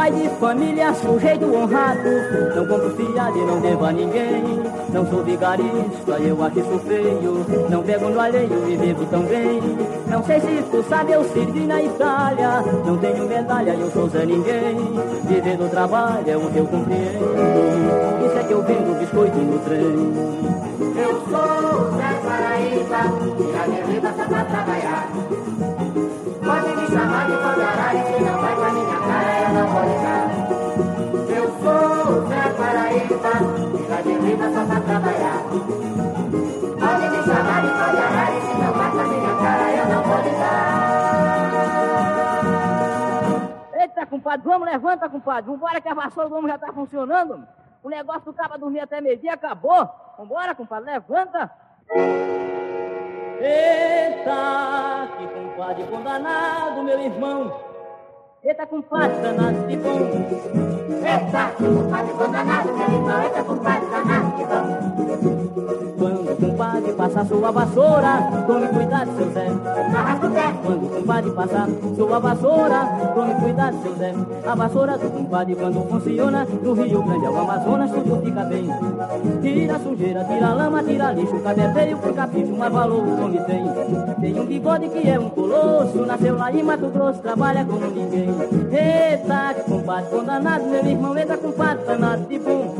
Pai 0.00 0.12
de 0.12 0.28
família, 0.40 0.94
sujeito 0.94 1.44
honrado, 1.54 2.08
não 2.56 2.66
compro 2.66 2.90
fiado 2.96 3.36
e 3.36 3.44
não 3.44 3.60
devo 3.60 3.84
a 3.84 3.92
ninguém. 3.92 4.42
Não 4.94 5.06
sou 5.06 5.22
vigarista, 5.22 6.12
eu 6.18 6.42
acho 6.42 6.58
isso 6.58 6.78
feio, 6.86 7.46
não 7.68 7.82
pego 7.82 8.08
no 8.08 8.18
alheio 8.18 8.66
e 8.66 8.76
vivo 8.76 9.04
tão 9.10 9.20
bem. 9.24 9.60
Não 10.06 10.24
sei 10.24 10.40
se 10.40 10.62
tu 10.70 10.82
sabe, 10.88 11.12
eu 11.12 11.22
servi 11.24 11.66
na 11.66 11.82
Itália, 11.82 12.64
não 12.86 12.96
tenho 12.96 13.26
medalha, 13.26 13.72
eu 13.72 13.90
sou 13.90 14.08
Zé 14.08 14.24
Ninguém. 14.24 14.76
Viver 15.28 15.58
do 15.58 15.68
trabalho 15.68 16.30
é 16.30 16.36
o 16.36 16.50
que 16.50 16.58
eu 16.58 16.66
compreendo, 16.66 18.26
isso 18.26 18.38
é 18.38 18.44
que 18.44 18.52
eu 18.52 18.62
vendo 18.62 18.98
biscoito 18.98 19.36
no 19.36 19.58
trem. 19.58 20.40
Eu 20.96 21.12
sou 21.28 21.90
Zé 21.98 22.20
Paraíba, 22.24 23.02
tira 23.36 23.64
de 23.68 23.92
riba 23.92 24.14
só 24.16 24.24
pra 24.24 24.44
trabalhar. 24.44 25.10
Pra 34.70 34.80
trabalhar. 34.80 35.42
Pode 36.80 37.10
me 37.10 37.22
chamar 37.24 37.60
de 37.62 37.66
e 37.66 38.40
se 38.40 38.54
não 38.54 38.72
vai 38.72 38.90
com 38.90 39.00
a 39.00 39.04
minha 39.04 39.34
cara 39.42 39.64
eu 39.72 39.86
não 39.86 40.02
vou 40.02 40.18
ligar. 40.22 40.90
Eita, 43.80 44.06
compadre, 44.06 44.46
vamos, 44.46 44.68
levanta, 44.68 45.08
compadre. 45.08 45.50
Vambora 45.50 45.80
que 45.80 45.88
a 45.88 45.94
vassoura 45.94 46.28
do 46.28 46.36
homem 46.36 46.52
já 46.52 46.58
tá 46.58 46.72
funcionando. 46.72 47.44
O 47.82 47.88
negócio 47.88 48.26
do 48.26 48.32
cabo 48.32 48.58
dormir 48.58 48.80
até 48.80 49.00
meio-dia 49.00 49.32
acabou. 49.34 49.88
Vambora, 50.16 50.54
compadre, 50.54 50.92
levanta. 50.92 51.50
Eita, 53.40 55.08
que 55.18 55.26
compadre 55.26 55.84
condanado, 55.84 56.82
meu 56.84 57.00
irmão. 57.00 57.69
Eita, 58.42 58.66
compadre 58.66 59.20
danado 59.20 59.66
de 59.68 59.76
bom. 59.76 59.98
Que 61.58 61.64
compadre 61.66 62.12
condanado, 62.14 62.72
meu 62.72 62.88
irmão, 62.88 63.22
eita, 63.22 63.44
compadre 63.44 63.86
danado 63.90 64.36
de 64.36 64.44
bom. 64.44 64.90
Quando 65.98 66.32
o 66.32 66.36
compadre 66.36 66.92
passa 66.94 67.24
sua 67.26 67.50
vassoura, 67.50 68.44
tome 68.46 68.68
cuidado, 68.68 69.10
seu 69.18 69.30
Zé. 69.32 69.50
Quando 70.64 70.86
o 70.86 70.88
compadre 70.88 71.30
passa 71.32 71.68
sua 71.94 72.18
vassoura, 72.18 72.86
tome 73.14 73.34
cuidado, 73.34 73.82
seu 73.82 73.94
Zé. 73.96 74.14
A 74.46 74.54
vassoura 74.54 74.96
do 74.96 75.10
compadre, 75.10 75.54
quando 75.56 75.86
funciona, 75.90 76.46
no 76.62 76.72
Rio 76.72 77.02
Grande 77.02 77.26
ao 77.26 77.36
Amazonas, 77.36 77.90
tudo 77.90 78.24
fica 78.24 78.44
bem. 78.44 78.66
Tira 79.42 79.78
sujeira, 79.80 80.24
tira 80.24 80.54
lama, 80.54 80.82
tira 80.82 81.12
lixo, 81.12 81.38
cadê 81.40 81.68
feio 81.74 81.98
por 81.98 82.14
capricho, 82.14 82.56
mas 82.56 82.72
valor 82.72 83.04
o 83.06 83.22
homem 83.22 83.44
tem. 83.44 83.64
Tem 84.20 84.40
um 84.40 84.46
bigode 84.46 84.88
que 84.88 85.10
é 85.10 85.20
um 85.20 85.28
colosso, 85.28 86.06
nasceu 86.06 86.36
lá 86.38 86.50
em 86.50 86.62
Mato 86.62 86.88
Grosso, 86.88 87.20
trabalha 87.20 87.62
como 87.66 87.86
ninguém. 87.86 88.29
Eita, 88.72 89.54
que 89.54 89.70
compadre 89.70 90.10
condanado, 90.10 90.64
meu 90.66 90.84
irmão, 90.86 91.18
eita, 91.18 91.36
compadre 91.36 91.84
danado 91.84 92.26
de 92.26 92.38
bom. 92.38 92.74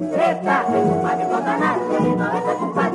eita, 0.00 0.64
compadre 0.64 1.24
condanado, 1.26 1.80
meu 1.88 2.12
irmão, 2.12 2.34
eita, 2.34 2.54
compadre 2.54 2.91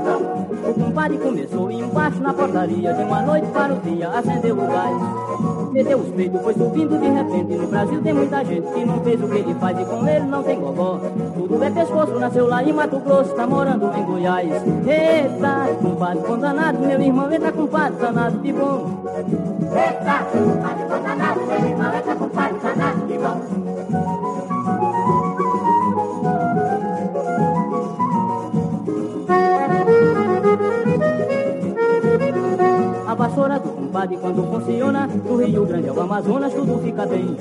bom. 0.00 0.70
O 0.70 0.74
compadre 0.74 1.18
começou 1.18 1.70
embaixo 1.70 2.20
na 2.20 2.32
portaria. 2.32 2.92
De 2.92 3.02
uma 3.02 3.22
noite 3.22 3.46
para 3.48 3.74
o 3.74 3.80
dia 3.80 4.08
acendeu 4.08 4.56
o 4.56 4.66
gás. 4.66 5.72
Meteu 5.72 5.98
os 5.98 6.08
peitos, 6.08 6.40
foi 6.42 6.54
subindo 6.54 6.98
de 6.98 7.08
repente. 7.08 7.54
No 7.56 7.66
Brasil 7.66 8.02
tem 8.02 8.14
muita 8.14 8.44
gente 8.44 8.72
que 8.72 8.84
não 8.84 9.00
fez 9.02 9.22
o 9.22 9.28
que 9.28 9.38
ele 9.38 9.54
faz. 9.54 9.78
E 9.78 9.84
com 9.84 10.08
ele 10.08 10.24
não 10.26 10.42
tem 10.42 10.60
gogó. 10.60 11.00
Tudo 11.34 11.62
é 11.62 11.70
pescoço, 11.70 12.18
nasceu 12.18 12.46
lá 12.46 12.62
em 12.62 12.72
Mato 12.72 12.98
Grosso 13.00 13.34
Tá 13.34 13.46
morando 13.46 13.90
em 13.96 14.04
Goiás. 14.04 14.50
Eita, 14.86 15.74
compadre 15.82 16.22
condanado 16.22 16.78
Meu 16.78 17.00
irmão, 17.00 17.32
entra 17.32 17.52
compadre 17.52 17.98
danado 17.98 18.38
de 18.38 18.52
bom. 18.52 19.04
Eita, 19.16 20.26
compadre 20.32 20.84
condanado, 20.84 21.40
meu 21.46 21.70
irmão, 21.70 21.94
eita, 21.94 22.14
compadre 22.14 22.58
danado 22.58 23.06
de 23.06 23.18
bom. 23.18 23.75
Compadre 33.96 34.18
quando 34.18 34.42
funciona 34.42 35.06
Do 35.06 35.36
Rio 35.36 35.64
Grande 35.64 35.88
ao 35.88 36.00
Amazonas 36.00 36.52
tudo 36.52 36.78
fica 36.82 37.06
bem. 37.06 37.34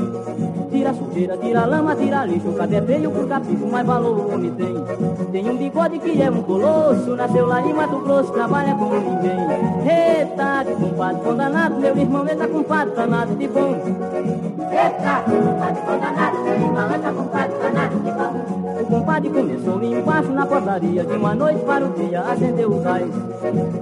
Tira 0.71 0.93
sujeira, 0.93 1.37
tira 1.37 1.65
lama, 1.65 1.95
tira 1.95 2.25
lixo 2.25 2.53
Cadê 2.53 2.81
feio 2.81 3.11
por 3.11 3.27
capricho, 3.27 3.67
mais 3.67 3.85
valor 3.85 4.17
o 4.17 4.33
homem 4.33 4.51
tem. 4.51 4.73
Tem 5.33 5.49
um 5.49 5.57
bigode 5.57 5.99
que 5.99 6.21
é 6.21 6.31
um 6.31 6.41
colosso 6.43 7.13
Nasceu 7.15 7.45
lá 7.45 7.61
em 7.61 7.73
Mato 7.73 7.99
Grosso, 7.99 8.31
trabalha 8.31 8.73
como 8.75 8.95
ninguém. 8.95 9.37
Eita, 9.85 10.63
que 10.65 10.75
compadre 10.75 11.21
condanado 11.21 11.75
Meu 11.75 11.97
irmão, 11.97 12.25
eita 12.25 12.47
compadre 12.47 12.95
danado 12.95 13.35
de 13.35 13.47
bom. 13.49 13.75
Eita, 14.71 15.23
compadre 15.27 15.81
condanado, 15.81 16.37
meu 16.41 16.53
irmão, 16.53 16.91
eita, 16.91 17.11
compadre 17.11 17.57
danado 17.59 17.99
de 17.99 18.11
bom. 18.11 18.14
O 18.95 20.05
macho 20.05 20.31
na 20.31 20.45
portaria 20.45 21.03
de 21.03 21.13
uma 21.13 21.35
noite 21.35 21.59
para 21.65 21.83
o 21.83 21.89
dia 21.89 22.21
acendeu 22.21 22.71
o 22.71 22.79
gás. 22.81 23.07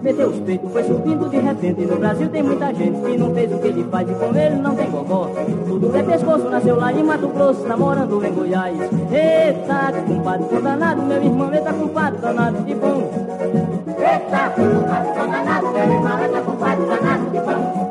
Meteu 0.01 0.30
os 0.30 0.39
peitos, 0.39 0.72
foi 0.72 0.84
subindo 0.84 1.30
de 1.30 1.38
repente. 1.38 1.82
No 1.86 1.97
Brasil 1.97 2.30
tem 2.30 2.41
muita 2.41 2.74
gente 2.74 2.99
que 3.01 3.18
não 3.18 3.34
fez 3.34 3.51
o 3.51 3.57
que 3.59 3.68
ele 3.68 3.84
faz 3.91 4.09
e 4.09 4.14
com 4.14 4.36
ele 4.36 4.55
não 4.55 4.76
tem 4.76 4.89
gogó. 4.89 5.30
Tudo 5.68 5.95
é 5.95 6.03
pescoço, 6.03 6.49
nasceu 6.49 6.76
lá 6.76 6.91
em 6.91 7.03
Mato 7.03 7.28
Grosso, 7.28 7.61
tá 7.61 7.78
morando 7.78 8.26
em 8.26 8.34
Goiás. 8.34 8.78
Eita, 8.80 9.93
compadre, 10.07 10.45
tô 10.47 10.59
danado, 10.61 11.01
meu 11.03 11.24
irmão, 11.24 11.53
eita, 11.53 11.74
compadre, 11.74 12.20
danado 12.20 12.57
de 12.64 12.76
bom. 12.76 13.11
Eita, 13.99 14.49
compadre, 14.55 15.14
tô 15.14 15.28
danado, 15.28 15.68
meu 15.68 15.84
irmão, 15.84 16.24
eita, 16.24 16.41
compadre, 16.41 16.86
danado 16.86 17.30
de 17.30 17.39
bom. 17.39 17.84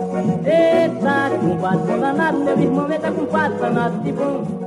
Eita, 0.44 1.30
compadre, 1.40 1.86
tô 1.86 1.98
danado, 1.98 2.38
meu 2.38 2.58
irmão, 2.58 2.92
eita, 2.92 3.12
compadre, 3.12 3.58
danado 3.58 3.98
de 3.98 4.12
bom. 4.12 4.62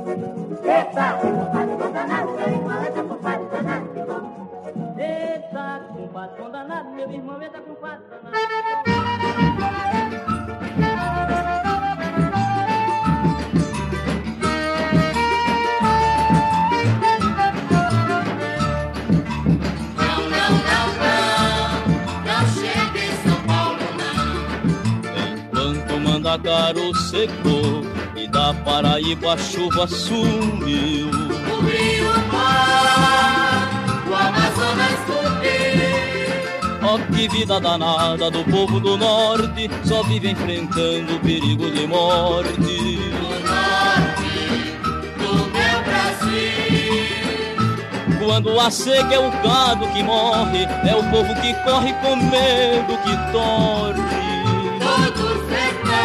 Eita, 0.63 1.19
compadre, 1.21 1.64
chega 22.47 22.99
em 22.99 23.15
São 23.23 23.41
Paulo, 23.45 23.79
não. 23.97 25.33
Enquanto 25.33 25.99
Mandacaru 25.99 26.95
secou 26.95 27.83
e 28.15 28.27
da 28.27 28.53
Paraíba 28.53 29.33
a 29.33 29.37
chuva 29.37 29.87
sumiu. 29.87 31.14
Que 37.15 37.27
vida 37.29 37.59
danada 37.61 38.29
do 38.29 38.43
povo 38.43 38.79
do 38.79 38.97
norte, 38.97 39.71
só 39.85 40.03
vive 40.03 40.31
enfrentando 40.31 41.15
o 41.15 41.19
perigo 41.21 41.71
de 41.71 41.87
morte. 41.87 42.49
O 42.59 43.39
norte 43.47 44.75
do 45.17 45.33
meu 45.55 45.81
Brasil. 45.85 46.75
Quando 48.19 48.59
a 48.59 48.69
seca 48.69 49.15
é 49.15 49.19
o 49.19 49.31
gado 49.31 49.87
que 49.87 50.03
morre, 50.03 50.65
é 50.65 50.95
o 50.95 51.03
povo 51.09 51.33
que 51.41 51.53
corre 51.63 51.93
com 51.93 52.17
medo 52.17 52.97
que 52.97 53.15
torce. 53.31 54.03
Todo 54.81 55.47
sertão, 55.49 55.95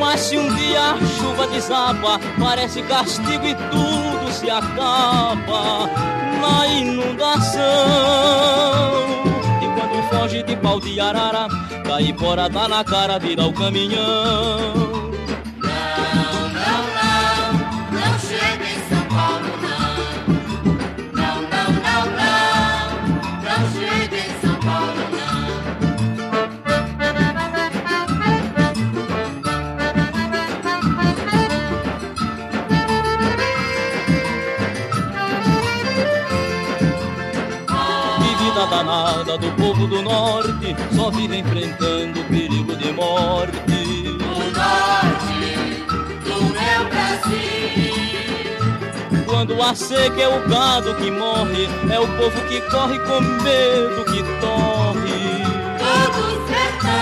Mas 0.00 0.20
se 0.20 0.36
um 0.36 0.52
dia 0.56 0.80
a 0.80 0.98
chuva 1.18 1.46
desaba, 1.46 2.18
parece 2.40 2.82
castigo 2.82 3.46
e 3.46 3.54
tudo 3.54 4.32
se 4.32 4.50
acaba 4.50 5.88
na 6.36 6.66
inundação. 6.66 7.62
E 9.62 9.66
quando 9.74 10.02
foge 10.10 10.42
de 10.42 10.56
pau 10.56 10.80
de 10.80 10.98
arara, 11.00 11.48
caipora 11.84 12.48
dá 12.48 12.68
na 12.68 12.84
cara, 12.84 13.18
vira 13.18 13.44
o 13.44 13.52
caminhão. 13.52 14.95
Danada 38.86 39.36
do 39.36 39.50
povo 39.56 39.88
do 39.88 40.00
norte, 40.00 40.76
só 40.94 41.10
vive 41.10 41.38
enfrentando 41.38 42.20
o 42.20 42.24
perigo 42.24 42.76
de 42.76 42.92
morte. 42.92 43.56
O 44.22 44.50
norte 44.54 45.82
do 46.24 46.44
meu 46.54 46.84
Brasil. 46.88 47.96
Quando 49.26 49.60
a 49.60 49.74
seca 49.74 50.22
é 50.22 50.28
o 50.28 50.48
gado 50.48 50.94
que 50.94 51.10
morre, 51.10 51.68
é 51.92 51.98
o 51.98 52.06
povo 52.16 52.40
que 52.48 52.60
corre 52.70 52.96
com 53.00 53.20
medo 53.20 54.04
que 54.04 54.22
torre. 54.40 55.42
Todo 55.82 56.46
sertão, 56.46 56.94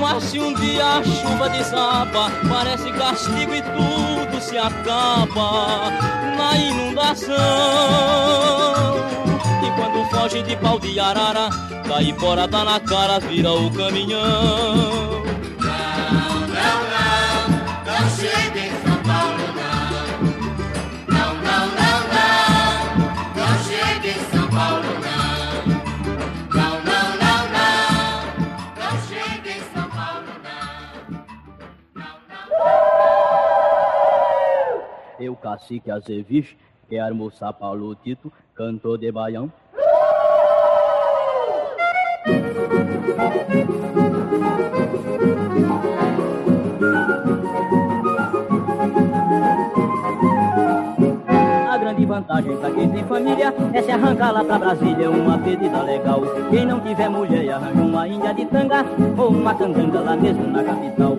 Mas 0.00 0.24
se 0.24 0.38
um 0.38 0.52
dia 0.52 0.98
a 0.98 1.02
chuva 1.02 1.48
desaba, 1.48 2.30
parece 2.46 2.92
castigo 2.92 3.54
e 3.54 3.62
tudo 3.62 4.38
se 4.42 4.58
acaba 4.58 5.90
na 6.36 6.58
inundação. 6.58 7.38
Quando 9.76 10.04
foge 10.10 10.42
de 10.42 10.56
pau 10.56 10.78
de 10.78 10.98
arara, 10.98 11.50
caipora 11.86 12.46
dá 12.46 12.64
na 12.64 12.80
cara, 12.80 13.18
vira 13.20 13.52
o 13.52 13.70
caminhão. 13.70 15.22
não, 15.58 16.40
não, 16.40 16.78
não, 16.92 17.48
não 17.84 18.10
chega 18.10 18.60
em 18.60 18.70
São 18.82 19.02
Paulo, 19.02 19.46
não. 19.58 19.88
Não, 21.08 21.34
não, 21.34 21.66
não, 21.78 21.98
não, 22.14 22.36
não 23.36 23.52
chega 23.64 24.08
em 24.08 24.20
São 24.30 24.46
Paulo, 24.48 24.90
não. 25.06 25.28
Não, 26.54 26.72
não, 26.82 27.06
não, 27.22 27.40
não, 27.56 27.82
não 28.76 28.94
chega 29.08 29.50
em 29.50 29.62
São 29.72 29.88
Paulo, 29.90 30.32
não. 30.44 30.68
Não, 31.94 32.12
não. 32.28 32.46
Eu, 35.20 35.36
cacique 35.36 35.90
Azeviche, 35.90 36.56
quero 36.88 37.14
moçar 37.14 37.52
Paulo 37.52 37.94
Tito, 37.94 38.32
cantor 38.54 38.98
de 38.98 39.12
baião. 39.12 39.52
A 51.68 51.76
grande 51.78 52.06
vantagem 52.06 52.56
pra 52.56 52.70
quem 52.70 52.88
tem 52.90 53.04
família 53.04 53.54
é 53.72 53.82
se 53.82 53.90
arrancar 53.90 54.32
lá 54.32 54.44
pra 54.44 54.58
Brasília 54.58 55.10
uma 55.10 55.38
pedida 55.38 55.82
legal. 55.82 56.22
Quem 56.50 56.64
não 56.64 56.80
tiver 56.80 57.08
mulher 57.08 57.50
arranja 57.50 57.80
uma 57.80 58.08
índia 58.08 58.32
de 58.32 58.46
tanga 58.46 58.84
ou 59.16 59.28
uma 59.28 59.54
candanga 59.54 60.00
lá 60.00 60.16
mesmo 60.16 60.46
na 60.48 60.64
capital. 60.64 61.18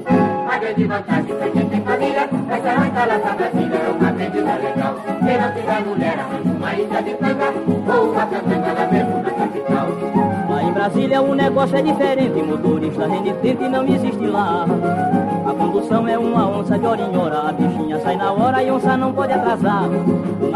A 0.50 0.58
grande 0.58 0.86
vantagem 0.86 1.36
pra 1.36 1.50
quem 1.50 1.70
tem 1.70 1.82
família 1.82 2.28
se 2.28 2.68
arrancar 2.68 3.08
lá 3.08 3.20
pra 3.20 3.34
Brasília, 3.34 3.78
é 3.78 3.90
uma 3.90 4.12
pedida 4.12 4.56
legal. 4.56 4.96
Não 5.06 5.54
tiver 5.54 5.82
mulher, 5.86 6.20
arranja 6.20 6.50
uma 6.50 6.74
ilha 6.74 7.04
de 7.04 7.14
tanga 7.14 7.54
ou 7.96 8.12
uma 8.12 8.26
candanga 8.26 8.74
lá 8.74 8.88
mesmo 8.92 9.22
na 9.22 9.30
capital. 9.30 9.88
Lá 10.50 10.64
em 10.64 10.72
Brasília 10.72 11.22
o 11.22 11.36
negócio 11.36 11.78
é 11.78 11.82
diferente, 11.84 12.42
motorista 12.42 13.08
renitente 13.08 13.70
não 13.70 13.88
existe 13.88 14.26
lá. 14.26 14.66
A 15.46 15.54
condução 15.54 16.08
é 16.08 16.18
uma 16.18 16.50
onça 16.50 16.80
de 16.80 16.86
hora 16.86 17.02
em 17.02 17.16
hora, 17.16 17.50
a 17.50 17.52
bichinha 17.52 18.00
sai 18.00 18.18
na 18.18 18.32
hora 18.32 18.64
e 18.64 18.72
onça 18.72 18.98
não 18.98 19.14
pode 19.14 19.34
atrasar. 19.34 19.84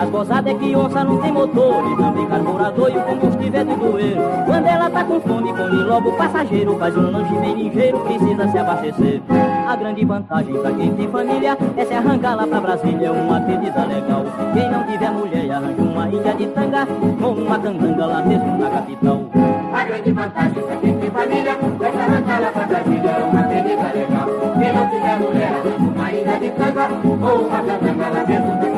O 0.04 0.06
mais 0.06 0.10
gozado 0.28 0.50
é 0.50 0.54
que 0.54 0.76
onça 0.76 1.02
não 1.02 1.18
tem 1.22 1.32
motor 1.32 1.82
e 1.86 1.96
não 1.96 2.28
carburador 2.28 2.92
e 2.92 2.98
o 2.98 3.02
combustível 3.04 3.62
é 3.62 3.64
de 3.64 3.74
doer. 3.74 4.18
Quando 4.46 4.66
ela 4.66 4.90
tá 4.90 5.02
com 5.06 5.22
fome, 5.22 5.54
come 5.54 5.84
logo 5.84 6.10
o 6.10 6.18
passageiro, 6.18 6.78
faz 6.78 6.98
um 6.98 7.10
lanche 7.10 7.34
bem 7.36 7.54
ligeiro, 7.56 8.00
precisa 8.02 8.46
se 8.50 8.58
abastecer. 8.58 9.22
A 9.66 9.76
grande 9.78 10.04
vantagem 10.04 10.56
pra 10.56 10.72
quem 10.74 10.94
tem 10.94 11.08
família 11.08 11.58
é 11.78 11.86
se 11.86 11.94
arrancar 11.94 12.36
lá 12.36 12.46
pra 12.46 12.60
Brasília, 12.60 13.14
uma 13.14 13.40
pedida 13.40 13.86
legal. 13.86 14.26
Quem 14.54 14.70
não 14.70 14.84
tiver 14.84 15.10
mulher, 15.10 15.52
arranja 15.52 15.82
uma 15.82 16.10
ilha 16.10 16.34
de 16.34 16.48
tanga 16.48 16.88
ou 17.22 17.34
uma 17.36 17.60
candanga 17.60 18.06
lá 18.06 18.22
mesmo 18.24 18.58
na 18.58 18.70
capital. 18.72 19.22
A 19.74 19.84
grande 19.86 20.12
vantagem 20.12 20.64
pra 20.64 20.76
quem 20.76 20.98
tem 20.98 21.12
família 21.12 21.52
é 21.52 21.92
se 21.92 21.98
arrancar 21.98 22.42
lá 22.42 22.52
pra 22.52 22.66
Brasília, 22.66 23.10
é 23.10 23.24
uma 23.24 23.44
pedida 23.44 23.94
legal. 23.94 24.28
Quem 24.60 24.74
não 24.74 24.90
tiver 24.90 25.20
mulher, 25.20 25.54
arranja 25.54 25.92
uma 25.96 26.12
ilha 26.12 26.40
de 26.40 26.50
tanga 26.50 26.90
ou 27.26 27.48
uma 27.48 27.62
candanga 27.62 28.10
lá 28.10 28.26
mesmo 28.28 28.48
na 28.48 28.56
capital. 28.56 28.73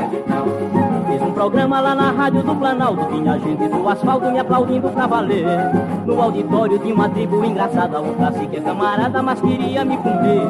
Programa 1.45 1.79
lá 1.79 1.93
na 1.93 2.09
rádio 2.09 2.41
do 2.41 2.55
Planalto. 2.55 3.05
Tinha 3.05 3.37
gente 3.37 3.67
do 3.67 3.87
asfalto 3.87 4.31
me 4.31 4.39
aplaudindo 4.39 4.89
pra 4.89 5.05
valer. 5.05 5.45
No 6.03 6.19
auditório 6.19 6.79
de 6.79 6.91
uma 6.91 7.07
tribo 7.07 7.45
engraçada 7.45 8.01
O 8.01 8.15
cacique 8.15 8.57
é 8.57 8.61
camarada, 8.61 9.21
mas 9.21 9.39
queria 9.39 9.85
me 9.85 9.95
comer 9.97 10.41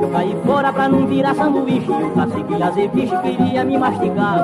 Eu 0.00 0.08
caí 0.10 0.36
fora 0.44 0.72
pra 0.72 0.88
não 0.88 1.06
virar 1.06 1.34
sanduíche 1.34 1.90
o 1.90 2.10
cacique 2.10 2.62
azeviche 2.62 3.16
queria 3.18 3.64
me 3.64 3.78
mastigar. 3.78 4.38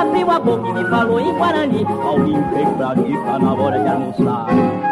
Abriu 0.00 0.30
a 0.30 0.38
boca 0.38 0.68
e 0.68 0.72
me 0.72 0.84
falou 0.88 1.20
em 1.20 1.32
Guarani 1.34 1.84
Paulinho 1.84 2.44
vem 2.54 2.66
pra 2.74 2.94
cá 2.94 3.38
na 3.38 3.54
hora 3.54 3.78
de 3.78 3.88
almoçar 3.88 4.87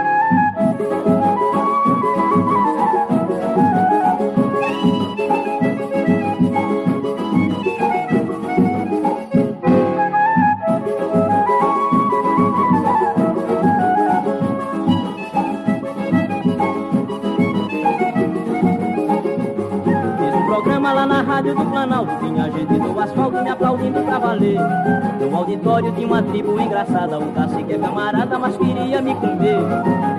lado 21.47 21.55
do 21.55 21.71
Planalto 21.71 22.13
tinha 22.21 22.51
gente 22.51 22.73
no 22.73 22.99
asfalto 22.99 23.43
me 23.43 23.51
aplaudindo 23.51 24.01
pra 24.03 24.19
valer. 24.19 24.59
No 25.21 25.37
auditório 25.37 25.93
de 25.93 26.05
uma 26.05 26.23
tribo 26.23 26.61
engraçada, 26.61 27.19
o 27.19 27.33
cacique 27.33 27.75
é 27.75 27.79
camarada, 27.79 28.39
mas 28.39 28.57
queria 28.57 29.01
me 29.01 29.15
comer. 29.15 29.59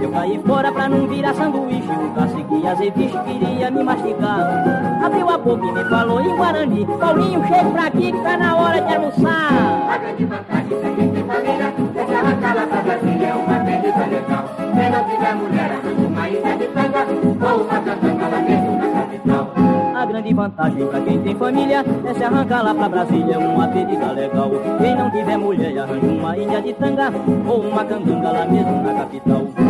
Eu 0.01 0.11
caí 0.11 0.41
fora 0.45 0.71
pra 0.71 0.87
não 0.87 1.07
virar 1.07 1.33
sanduíche, 1.33 1.91
o 1.91 2.09
cacique 2.13 2.67
azeviche 2.67 3.17
queria 3.25 3.71
me 3.71 3.83
mastigar. 3.83 5.03
Abriu 5.03 5.29
a 5.29 5.37
boca 5.37 5.65
e 5.65 5.71
me 5.71 5.83
falou 5.85 6.21
em 6.21 6.35
Guarani, 6.35 6.85
Paulinho, 6.85 7.43
chega 7.47 7.69
pra 7.71 7.87
aqui 7.87 8.11
que 8.11 8.19
tá 8.19 8.37
na 8.37 8.55
hora 8.55 8.81
de 8.81 8.95
almoçar. 8.95 9.89
A 9.91 9.97
grande 9.97 10.25
vantagem 10.25 10.79
pra 10.79 10.89
quem 10.91 11.11
tem 11.11 11.23
família 11.23 11.73
é 11.95 12.05
se 12.05 12.13
arrancar 12.13 12.55
lá 12.55 12.67
pra 12.67 12.81
Brasília, 12.81 13.27
é 13.27 13.33
uma 13.33 13.59
medida 13.63 14.05
legal. 14.05 14.45
Quem 14.57 14.91
não 14.91 15.03
tiver 15.03 15.35
mulher, 15.35 15.71
arranja 15.71 16.07
uma 16.07 16.29
ilha 16.29 16.57
de 16.57 16.67
tanga, 16.67 17.05
ou 17.49 17.61
uma 17.63 17.79
cantanga 17.79 18.16
grande 20.27 20.33
vantagem 20.33 20.87
pra 20.87 21.01
quem 21.01 21.21
tem 21.21 21.35
família 21.35 21.85
é 22.05 22.13
se 22.13 22.23
arrancar 22.23 22.63
lá 22.63 22.73
pra 22.73 22.89
Brasília, 22.89 23.39
uma 23.39 23.67
pedida 23.67 24.11
legal. 24.11 24.51
Quem 24.79 24.95
não 24.95 25.11
tiver 25.11 25.37
mulher, 25.37 25.77
arranja 25.77 26.05
uma 26.05 26.37
ilha 26.37 26.61
de 26.61 26.73
tanga, 26.73 27.11
ou 27.47 27.61
uma 27.61 27.85
cantanga 27.85 28.31
lá 28.31 28.45
mesmo 28.45 28.83
na 28.83 28.93
capital. 28.93 29.66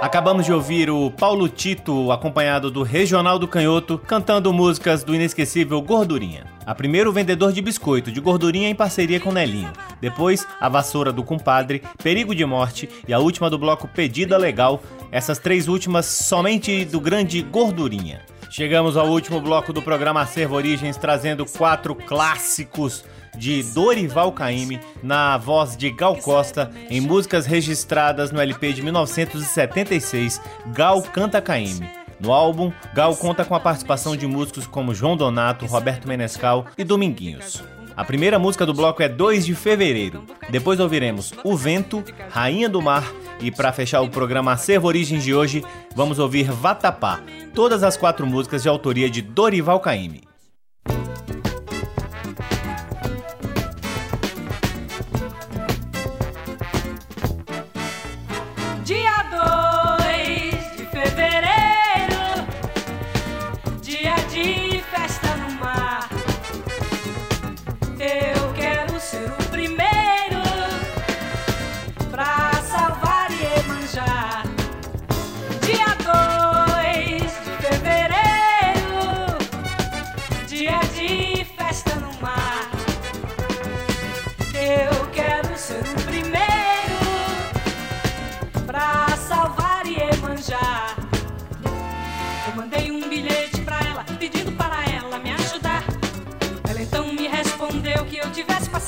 Acabamos 0.00 0.46
de 0.46 0.52
ouvir 0.52 0.88
o 0.88 1.10
Paulo 1.10 1.48
Tito, 1.48 2.12
acompanhado 2.12 2.70
do 2.70 2.84
Regional 2.84 3.36
do 3.36 3.48
Canhoto, 3.48 3.98
cantando 3.98 4.52
músicas 4.52 5.02
do 5.02 5.12
inesquecível 5.12 5.82
Gordurinha. 5.82 6.46
A 6.64 6.72
primeiro 6.72 7.10
o 7.10 7.12
vendedor 7.12 7.52
de 7.52 7.60
biscoito 7.60 8.12
de 8.12 8.20
gordurinha 8.20 8.68
em 8.68 8.76
parceria 8.76 9.18
com 9.18 9.32
Nelinho. 9.32 9.72
Depois, 10.00 10.46
a 10.60 10.68
vassoura 10.68 11.12
do 11.12 11.24
compadre, 11.24 11.82
Perigo 12.00 12.32
de 12.32 12.44
Morte 12.44 12.88
e 13.08 13.12
a 13.12 13.18
última 13.18 13.50
do 13.50 13.58
bloco 13.58 13.88
Pedida 13.88 14.38
Legal. 14.38 14.80
Essas 15.10 15.40
três 15.40 15.66
últimas 15.66 16.06
somente 16.06 16.84
do 16.84 17.00
grande 17.00 17.42
Gordurinha. 17.42 18.20
Chegamos 18.50 18.96
ao 18.96 19.08
último 19.08 19.40
bloco 19.40 19.72
do 19.72 19.82
programa 19.82 20.20
Acervo 20.20 20.54
Origens, 20.54 20.96
trazendo 20.96 21.44
quatro 21.44 21.94
clássicos 21.96 23.04
de 23.38 23.62
Dorival 23.62 24.32
Caymmi 24.32 24.80
na 25.02 25.38
voz 25.38 25.76
de 25.76 25.90
Gal 25.90 26.16
Costa 26.16 26.70
em 26.90 27.00
músicas 27.00 27.46
registradas 27.46 28.30
no 28.30 28.40
LP 28.40 28.72
de 28.72 28.82
1976, 28.82 30.40
Gal 30.74 31.00
Canta 31.02 31.40
Caymmi. 31.40 31.88
No 32.20 32.32
álbum, 32.32 32.72
Gal 32.92 33.16
conta 33.16 33.44
com 33.44 33.54
a 33.54 33.60
participação 33.60 34.16
de 34.16 34.26
músicos 34.26 34.66
como 34.66 34.94
João 34.94 35.16
Donato, 35.16 35.66
Roberto 35.66 36.08
Menescal 36.08 36.66
e 36.76 36.82
Dominguinhos. 36.82 37.62
A 37.96 38.04
primeira 38.04 38.38
música 38.38 38.64
do 38.64 38.74
bloco 38.74 39.02
é 39.02 39.08
2 39.08 39.46
de 39.46 39.54
fevereiro. 39.54 40.24
Depois 40.50 40.78
ouviremos 40.78 41.32
O 41.42 41.56
Vento, 41.56 42.04
Rainha 42.30 42.68
do 42.68 42.80
Mar 42.80 43.04
e 43.40 43.50
para 43.50 43.72
fechar 43.72 44.00
o 44.02 44.08
programa 44.08 44.52
Acervo 44.52 44.86
Origens 44.86 45.24
de 45.24 45.34
hoje, 45.34 45.64
vamos 45.94 46.18
ouvir 46.18 46.50
Vatapá, 46.50 47.20
todas 47.54 47.82
as 47.82 47.96
quatro 47.96 48.26
músicas 48.26 48.62
de 48.62 48.68
autoria 48.68 49.08
de 49.08 49.22
Dorival 49.22 49.80
Caymmi. 49.80 50.27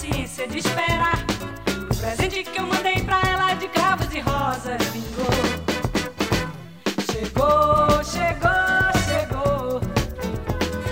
Paciência 0.01 0.47
de 0.49 0.59
esperar. 0.59 1.19
O 1.91 1.97
presente 1.97 2.45
que 2.45 2.59
eu 2.59 2.67
mandei 2.67 3.03
pra 3.03 3.21
ela 3.29 3.55
de 3.55 3.69
cravos 3.69 4.15
e 4.15 4.21
rosas 4.21 4.83
vingou. 4.93 5.27
Chegou, 7.11 8.05
chegou, 8.05 8.91
chegou. 9.09 9.81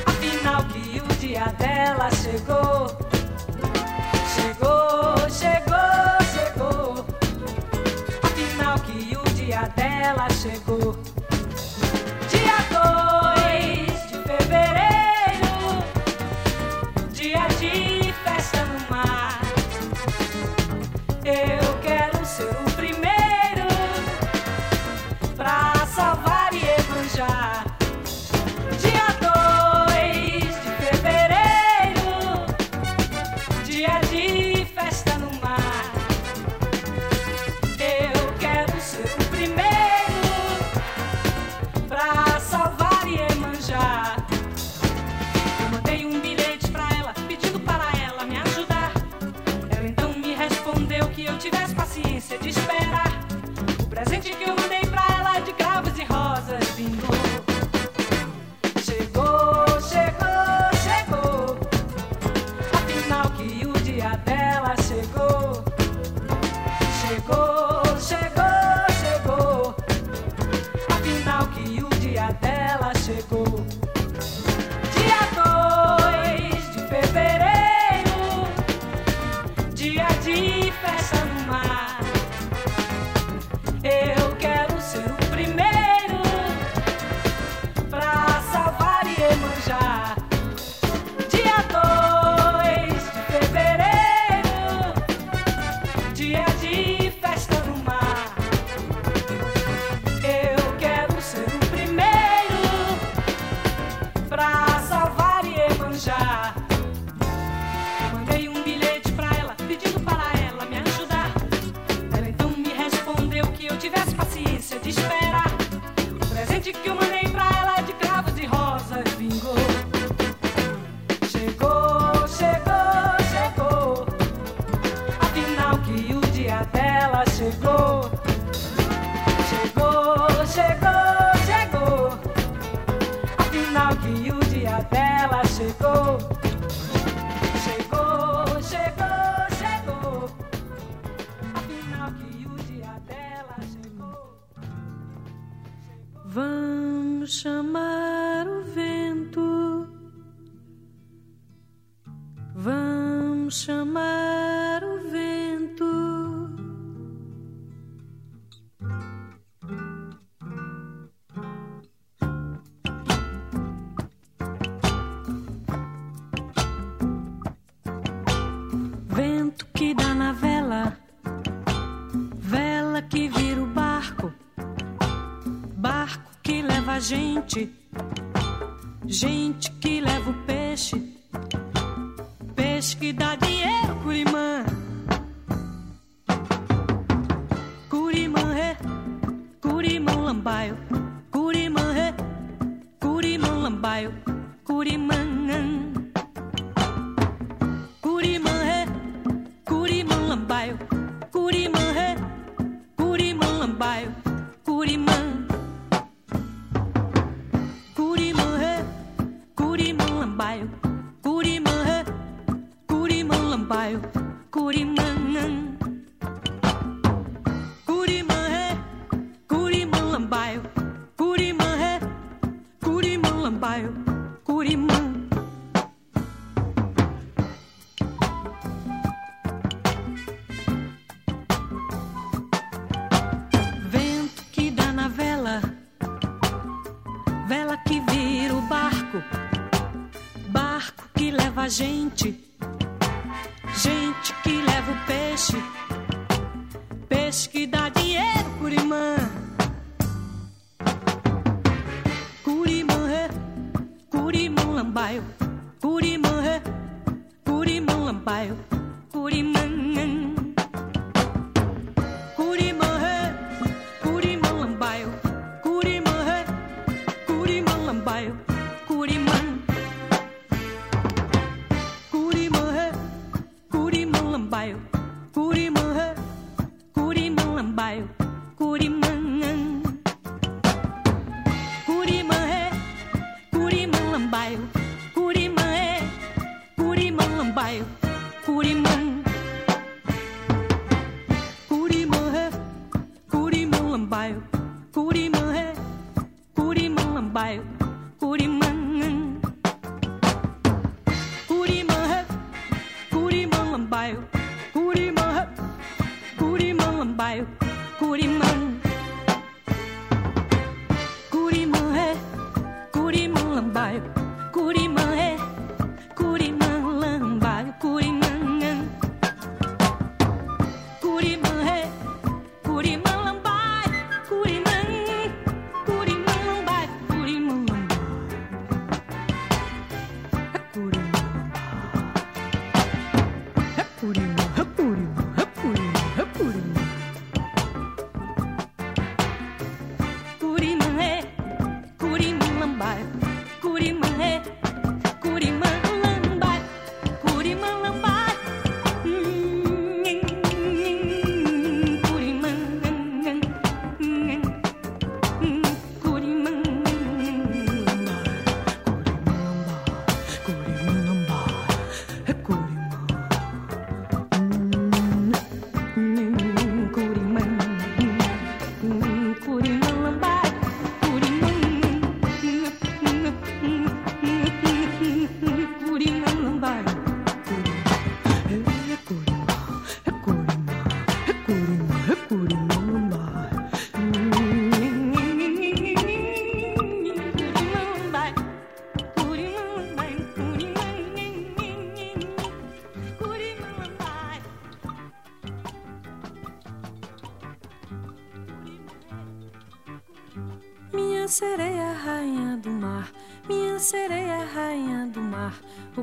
Afinal 0.04 0.64
que 0.64 1.00
o 1.00 1.16
dia 1.18 1.46
dela. 1.58 2.10
Chegou, 2.10 2.77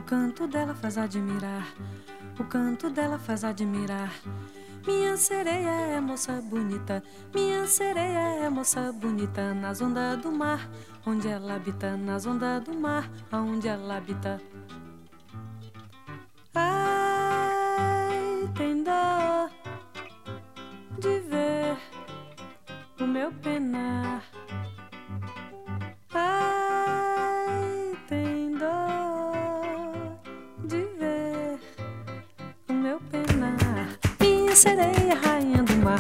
canto 0.06 0.48
dela 0.48 0.76
faz 0.76 1.00
admirar, 1.00 1.68
o 2.40 2.44
canto 2.44 2.92
dela 2.92 3.18
faz 3.18 3.44
admirar. 3.44 4.14
Minha 4.86 5.18
sereia 5.18 5.96
é 5.96 6.00
moça 6.00 6.40
bonita, 6.44 7.04
minha 7.34 7.66
sereia 7.66 8.46
é 8.46 8.50
moça 8.50 8.92
bonita, 8.92 9.52
nas 9.56 9.82
ondas 9.82 10.22
do 10.22 10.32
mar, 10.32 10.70
onde 11.08 11.28
ela 11.28 11.56
habita, 11.56 11.98
nas 11.98 12.28
ondas 12.28 12.64
do 12.64 12.74
mar, 12.76 13.10
aonde 13.32 13.68
ela 13.68 13.98
habita. 13.98 14.40
Ai, 16.54 18.14
tem 18.56 18.84
dó 18.84 19.50
de 21.00 21.20
ver 21.22 21.78
o 23.00 23.08
meu 23.08 23.32
penar. 23.32 24.24
Minha 34.56 34.62
sereia, 34.64 35.16
rainha 35.22 35.64
do 35.64 35.76
mar, 35.84 36.00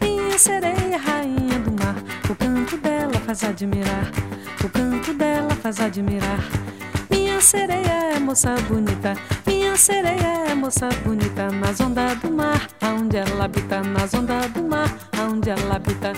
minha 0.00 0.38
sereia, 0.38 0.96
rainha 0.98 1.58
do 1.58 1.72
mar. 1.72 1.96
O 2.30 2.34
canto 2.36 2.76
dela 2.76 3.14
faz 3.26 3.42
admirar, 3.42 4.12
o 4.64 4.68
canto 4.68 5.12
dela 5.14 5.50
faz 5.56 5.80
admirar. 5.80 6.38
Minha 7.10 7.40
sereia 7.40 8.14
é 8.14 8.20
moça 8.20 8.54
bonita, 8.68 9.14
minha 9.44 9.76
sereia 9.76 10.44
é 10.48 10.54
moça 10.54 10.88
bonita. 11.04 11.50
Nas 11.50 11.80
ondas 11.80 12.16
do 12.20 12.30
mar, 12.30 12.68
aonde 12.80 13.16
ela 13.16 13.46
habita, 13.46 13.82
nas 13.82 14.14
ondas 14.14 14.48
do 14.52 14.62
mar, 14.62 14.96
aonde 15.18 15.50
ela 15.50 15.74
habita. 15.74 16.12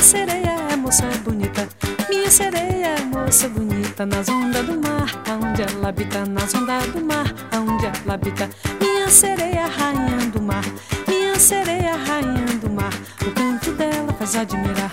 Minha 0.00 0.08
sereia 0.08 0.56
é 0.72 0.76
moça 0.76 1.06
bonita, 1.22 1.68
minha 2.08 2.30
sereia 2.30 2.86
é 2.86 3.00
moça 3.02 3.46
bonita. 3.50 4.06
Nas 4.06 4.30
ondas 4.30 4.64
do 4.64 4.80
mar, 4.80 5.22
aonde 5.28 5.60
ela 5.60 5.90
habita, 5.90 6.24
nas 6.24 6.54
ondas 6.54 6.86
do 6.86 7.04
mar, 7.04 7.26
aonde 7.52 7.84
ela 7.84 8.14
habita. 8.14 8.48
Minha 8.80 9.10
sereia, 9.10 9.66
rainha 9.66 10.26
do 10.32 10.40
mar, 10.40 10.64
minha 11.06 11.38
sereia, 11.38 11.96
rainha 11.96 12.46
do 12.62 12.70
mar. 12.70 12.90
O 13.26 13.30
canto 13.32 13.72
dela 13.72 14.10
faz 14.14 14.36
admirar, 14.36 14.90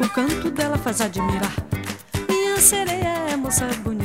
o 0.00 0.08
canto 0.08 0.50
dela 0.52 0.78
faz 0.78 1.00
admirar. 1.00 1.56
Minha 2.28 2.60
sereia 2.60 3.32
é 3.32 3.36
moça 3.36 3.66
bonita. 3.82 3.97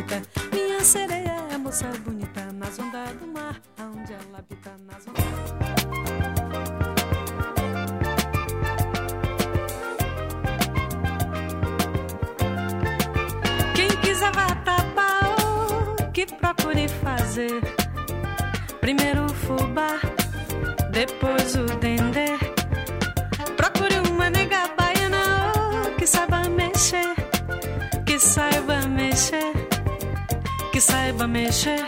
Saiba 30.83 31.27
mexer. 31.27 31.85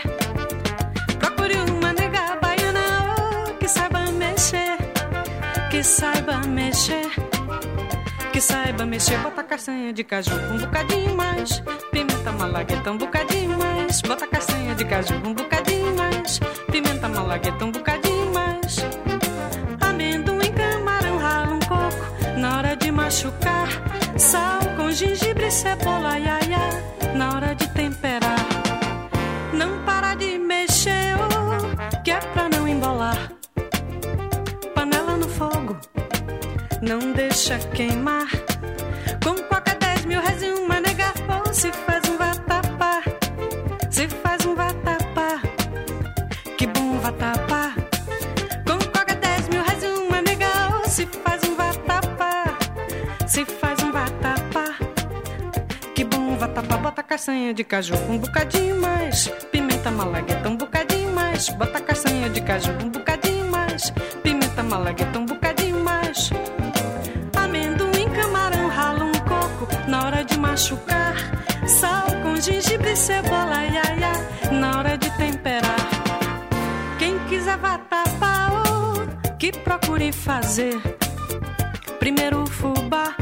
Procure 1.18 1.56
uma 1.70 1.92
nega 1.92 2.36
baiana 2.40 3.14
oh, 3.18 3.54
que 3.58 3.68
saiba 3.68 4.10
mexer, 4.12 4.76
que 5.70 5.82
saiba 5.82 6.38
mexer, 6.46 7.10
que 8.32 8.40
saiba 8.40 8.86
mexer. 8.86 9.18
Bota 9.18 9.42
castanha 9.42 9.92
de 9.92 10.04
caju 10.04 10.34
um 10.52 10.58
bocadinho 10.58 11.14
mais, 11.14 11.62
pimenta 11.90 12.32
malagueta 12.32 12.90
um 12.90 12.98
bocadinho 12.98 13.58
mais. 13.58 14.00
Bota 14.00 14.26
castanha 14.26 14.74
de 14.74 14.84
caju 14.84 15.14
um 15.24 15.34
bocadinho 15.34 15.94
mais, 15.96 16.40
pimenta 16.70 17.08
malagueta 17.08 17.64
um 17.64 17.72
bocadinho 17.72 18.05
machucar. 23.16 23.68
Sal 24.18 24.60
com 24.76 24.90
gengibre, 24.90 25.50
cebola, 25.50 26.18
iaia, 26.18 26.68
na 27.14 27.34
hora 27.34 27.54
de 27.54 27.66
temperar. 27.68 28.46
Não 29.54 29.82
para 29.84 30.14
de 30.14 30.38
mexer, 30.38 31.16
oh, 31.16 32.02
que 32.02 32.10
é 32.10 32.18
pra 32.18 32.48
não 32.48 32.68
embolar. 32.68 33.32
Panela 34.74 35.16
no 35.16 35.28
fogo, 35.28 35.76
não 36.82 37.12
deixa 37.12 37.58
queimar. 37.74 38.45
Que 56.36 56.38
bom 56.38 56.38
vatapá. 56.38 56.76
Bota 56.76 57.02
castanha 57.02 57.54
de 57.54 57.64
caju, 57.64 57.94
um 58.08 58.18
bocadinho 58.18 58.80
mais 58.80 59.28
pimenta 59.50 59.90
malagueta 59.90 60.48
um 60.48 60.56
bocadinho 60.56 61.12
mais, 61.12 61.48
bota 61.50 61.80
castanha 61.80 62.28
de 62.28 62.40
caju 62.40 62.72
um 62.84 62.90
bocadinho 62.90 63.50
mais, 63.50 63.90
pimenta 64.22 64.62
malagueta 64.62 65.18
um 65.18 65.26
bocadinho 65.26 65.82
mais. 65.82 66.30
Amendoim, 67.36 68.08
camarão, 68.10 68.68
rala 68.68 69.04
um 69.04 69.12
coco 69.12 69.66
na 69.88 70.04
hora 70.04 70.24
de 70.24 70.38
machucar. 70.38 71.14
Sal 71.66 72.06
com 72.22 72.36
gengibre, 72.40 72.94
cebola, 72.96 73.64
iaia, 73.64 74.12
na 74.52 74.78
hora 74.78 74.96
de 74.96 75.10
temperar. 75.16 75.88
Quem 76.98 77.18
quiser 77.28 77.56
vatapá, 77.56 78.48
oh, 78.68 79.36
que 79.36 79.52
procure 79.52 80.12
fazer. 80.12 80.80
Primeiro 81.98 82.42
o 82.42 82.46
fubá, 82.46 83.14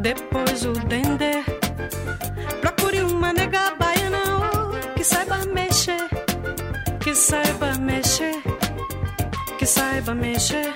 depois 0.00 0.64
o 0.64 0.72
dendê. 0.72 1.51
Que 5.02 5.08
saiba 5.08 5.38
que 7.00 7.12
saiba 7.12 7.72
mexer, 7.80 8.40
que 9.58 9.66
saiba 9.66 10.14
mexer. 10.14 10.72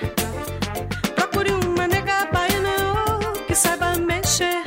Procure 1.15 1.51
uma 1.53 1.87
nega 1.87 2.25
baiana 2.33 2.75
oh, 3.07 3.31
que 3.47 3.55
saiba 3.55 3.97
mexer, 3.97 4.63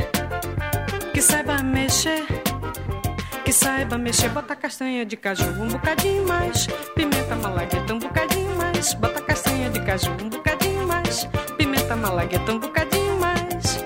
que 1.13 1.21
saiba 1.21 1.63
mexer, 1.63 2.25
que 3.45 3.53
saiba 3.53 3.99
mexer. 3.99 4.31
Bota 4.31 4.57
castanha 4.57 5.05
de 5.05 5.19
caju 5.19 5.45
um 5.51 5.69
bocadinho 5.69 6.27
mais, 6.27 6.67
pimenta 6.95 7.37
malagueta 7.37 7.93
um 7.93 7.99
bocadinho 7.99 8.57
mais. 8.57 8.95
Bota 8.95 9.21
castanha 9.21 9.69
de 9.69 9.81
caju 9.85 10.11
um 10.23 10.31
bocadinho 10.31 10.87
mais, 10.87 11.29
pimenta 11.59 11.95
malagueta 11.95 12.51
um 12.51 12.59
bocadinho 12.59 13.19
mais. 13.21 13.85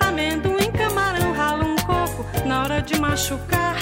Amendoim, 0.00 0.72
camarão, 0.72 1.32
rala 1.34 1.64
um 1.64 1.76
coco 1.76 2.24
na 2.48 2.62
hora 2.62 2.80
de 2.80 2.98
machucar. 2.98 3.76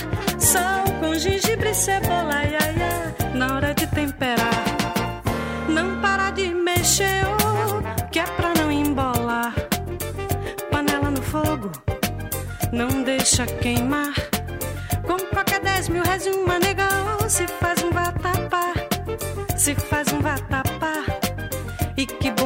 Sal 0.45 0.85
com 1.01 1.15
gengibre, 1.15 1.73
cebola, 1.75 2.45
ia, 2.45 2.59
ia 2.77 3.35
na 3.35 3.55
hora 3.55 3.73
de 3.73 3.87
temperar. 3.87 4.63
Não 5.71 6.03
para 6.03 6.33
de 6.33 6.53
mexer, 6.53 7.25
oh, 7.25 8.11
que 8.11 8.19
é 8.19 8.25
pra 8.25 8.53
não 8.53 8.71
embolar. 8.71 9.55
Panela 10.71 11.11
no 11.11 11.23
fogo, 11.23 11.73
não 12.71 13.03
deixa 13.03 13.47
queimar. 13.47 14.13
Com 15.07 15.17
qualquer 15.33 15.61
10 15.61 15.89
mil 15.89 16.03
reais 16.03 16.27
e 16.27 16.31
uma 16.31 16.59
nega, 16.59 16.89
oh, 17.19 17.27
se 17.27 17.47
faz 17.47 17.83
um 17.83 17.91
vatapá. 17.91 18.75
Se 19.57 19.75
faz 19.75 20.13
um 20.13 20.21
vatapá, 20.21 21.05
e 21.97 22.05
que 22.05 22.31
bom 22.33 22.44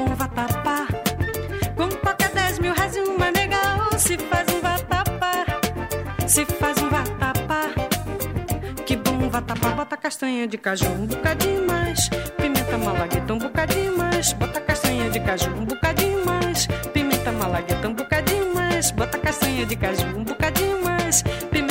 que 9.42 9.54
bom 9.54 9.76
vatapá 9.76 9.96
castanha 9.96 10.48
de 10.48 10.58
caju 10.58 10.86
um 10.86 11.06
bocadinho 11.06 11.66
mais, 11.66 12.08
pimenta 12.36 12.76
malagueta 12.76 13.32
um 13.32 13.38
bocadinho 13.38 13.96
mais, 13.96 14.32
bota 14.32 14.60
castanha 14.60 15.10
de 15.10 15.20
caju 15.20 15.50
um 15.50 15.64
bocadinho 15.64 16.24
mais, 16.26 16.66
pimenta 16.92 17.30
malagueta 17.32 17.88
um 17.88 17.94
bocadinho 17.94 18.54
mais, 18.54 18.90
bota 18.90 19.18
castanha 19.18 19.64
de 19.64 19.76
caju 19.76 20.06
um 20.16 20.24
bocadinho 20.24 20.82
mais, 20.82 21.22
pimenta 21.50 21.67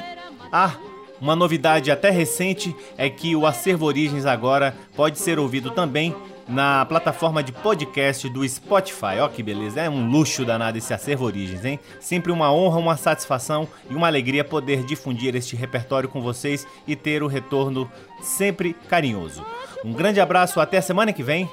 Ah, 0.52 0.76
uma 1.22 1.36
novidade 1.36 1.90
até 1.90 2.10
recente 2.10 2.76
é 2.98 3.10
que 3.10 3.36
o 3.36 3.46
Acervo 3.46 3.86
Origens 3.86 4.26
agora 4.26 4.76
pode 4.96 5.20
ser 5.20 5.40
ouvido 5.40 5.72
também 5.72 6.16
na 6.48 6.86
plataforma 6.86 7.44
de 7.44 7.52
podcast 7.52 8.30
do 8.30 8.48
Spotify. 8.48 9.20
Ó 9.22 9.28
que 9.28 9.44
beleza, 9.44 9.82
é 9.82 9.90
um 9.90 10.10
luxo 10.10 10.46
danado 10.46 10.78
esse 10.78 10.94
Acervo 10.94 11.26
Origens, 11.26 11.66
hein? 11.66 11.80
Sempre 12.00 12.32
uma 12.32 12.52
honra, 12.52 12.80
uma 12.80 12.98
satisfação 12.98 13.68
e 13.90 13.96
uma 13.96 14.08
alegria 14.08 14.44
poder 14.44 14.84
difundir 14.84 15.36
este 15.36 15.56
repertório 15.56 16.10
com 16.10 16.22
vocês 16.22 16.66
e 16.88 16.96
ter 16.96 17.22
o 17.24 17.28
retorno 17.28 17.90
sempre 18.22 18.74
carinhoso. 18.88 19.46
Um 19.84 19.94
grande 19.94 20.20
abraço, 20.20 20.60
até 20.60 20.78
a 20.78 20.82
semana 20.82 21.14
que 21.14 21.24
vem. 21.24 21.50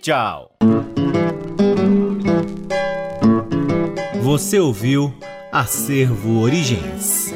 Tchau. 0.00 0.50
Você 4.22 4.58
ouviu 4.58 5.14
Acervo 5.50 6.40
Origens. 6.40 7.34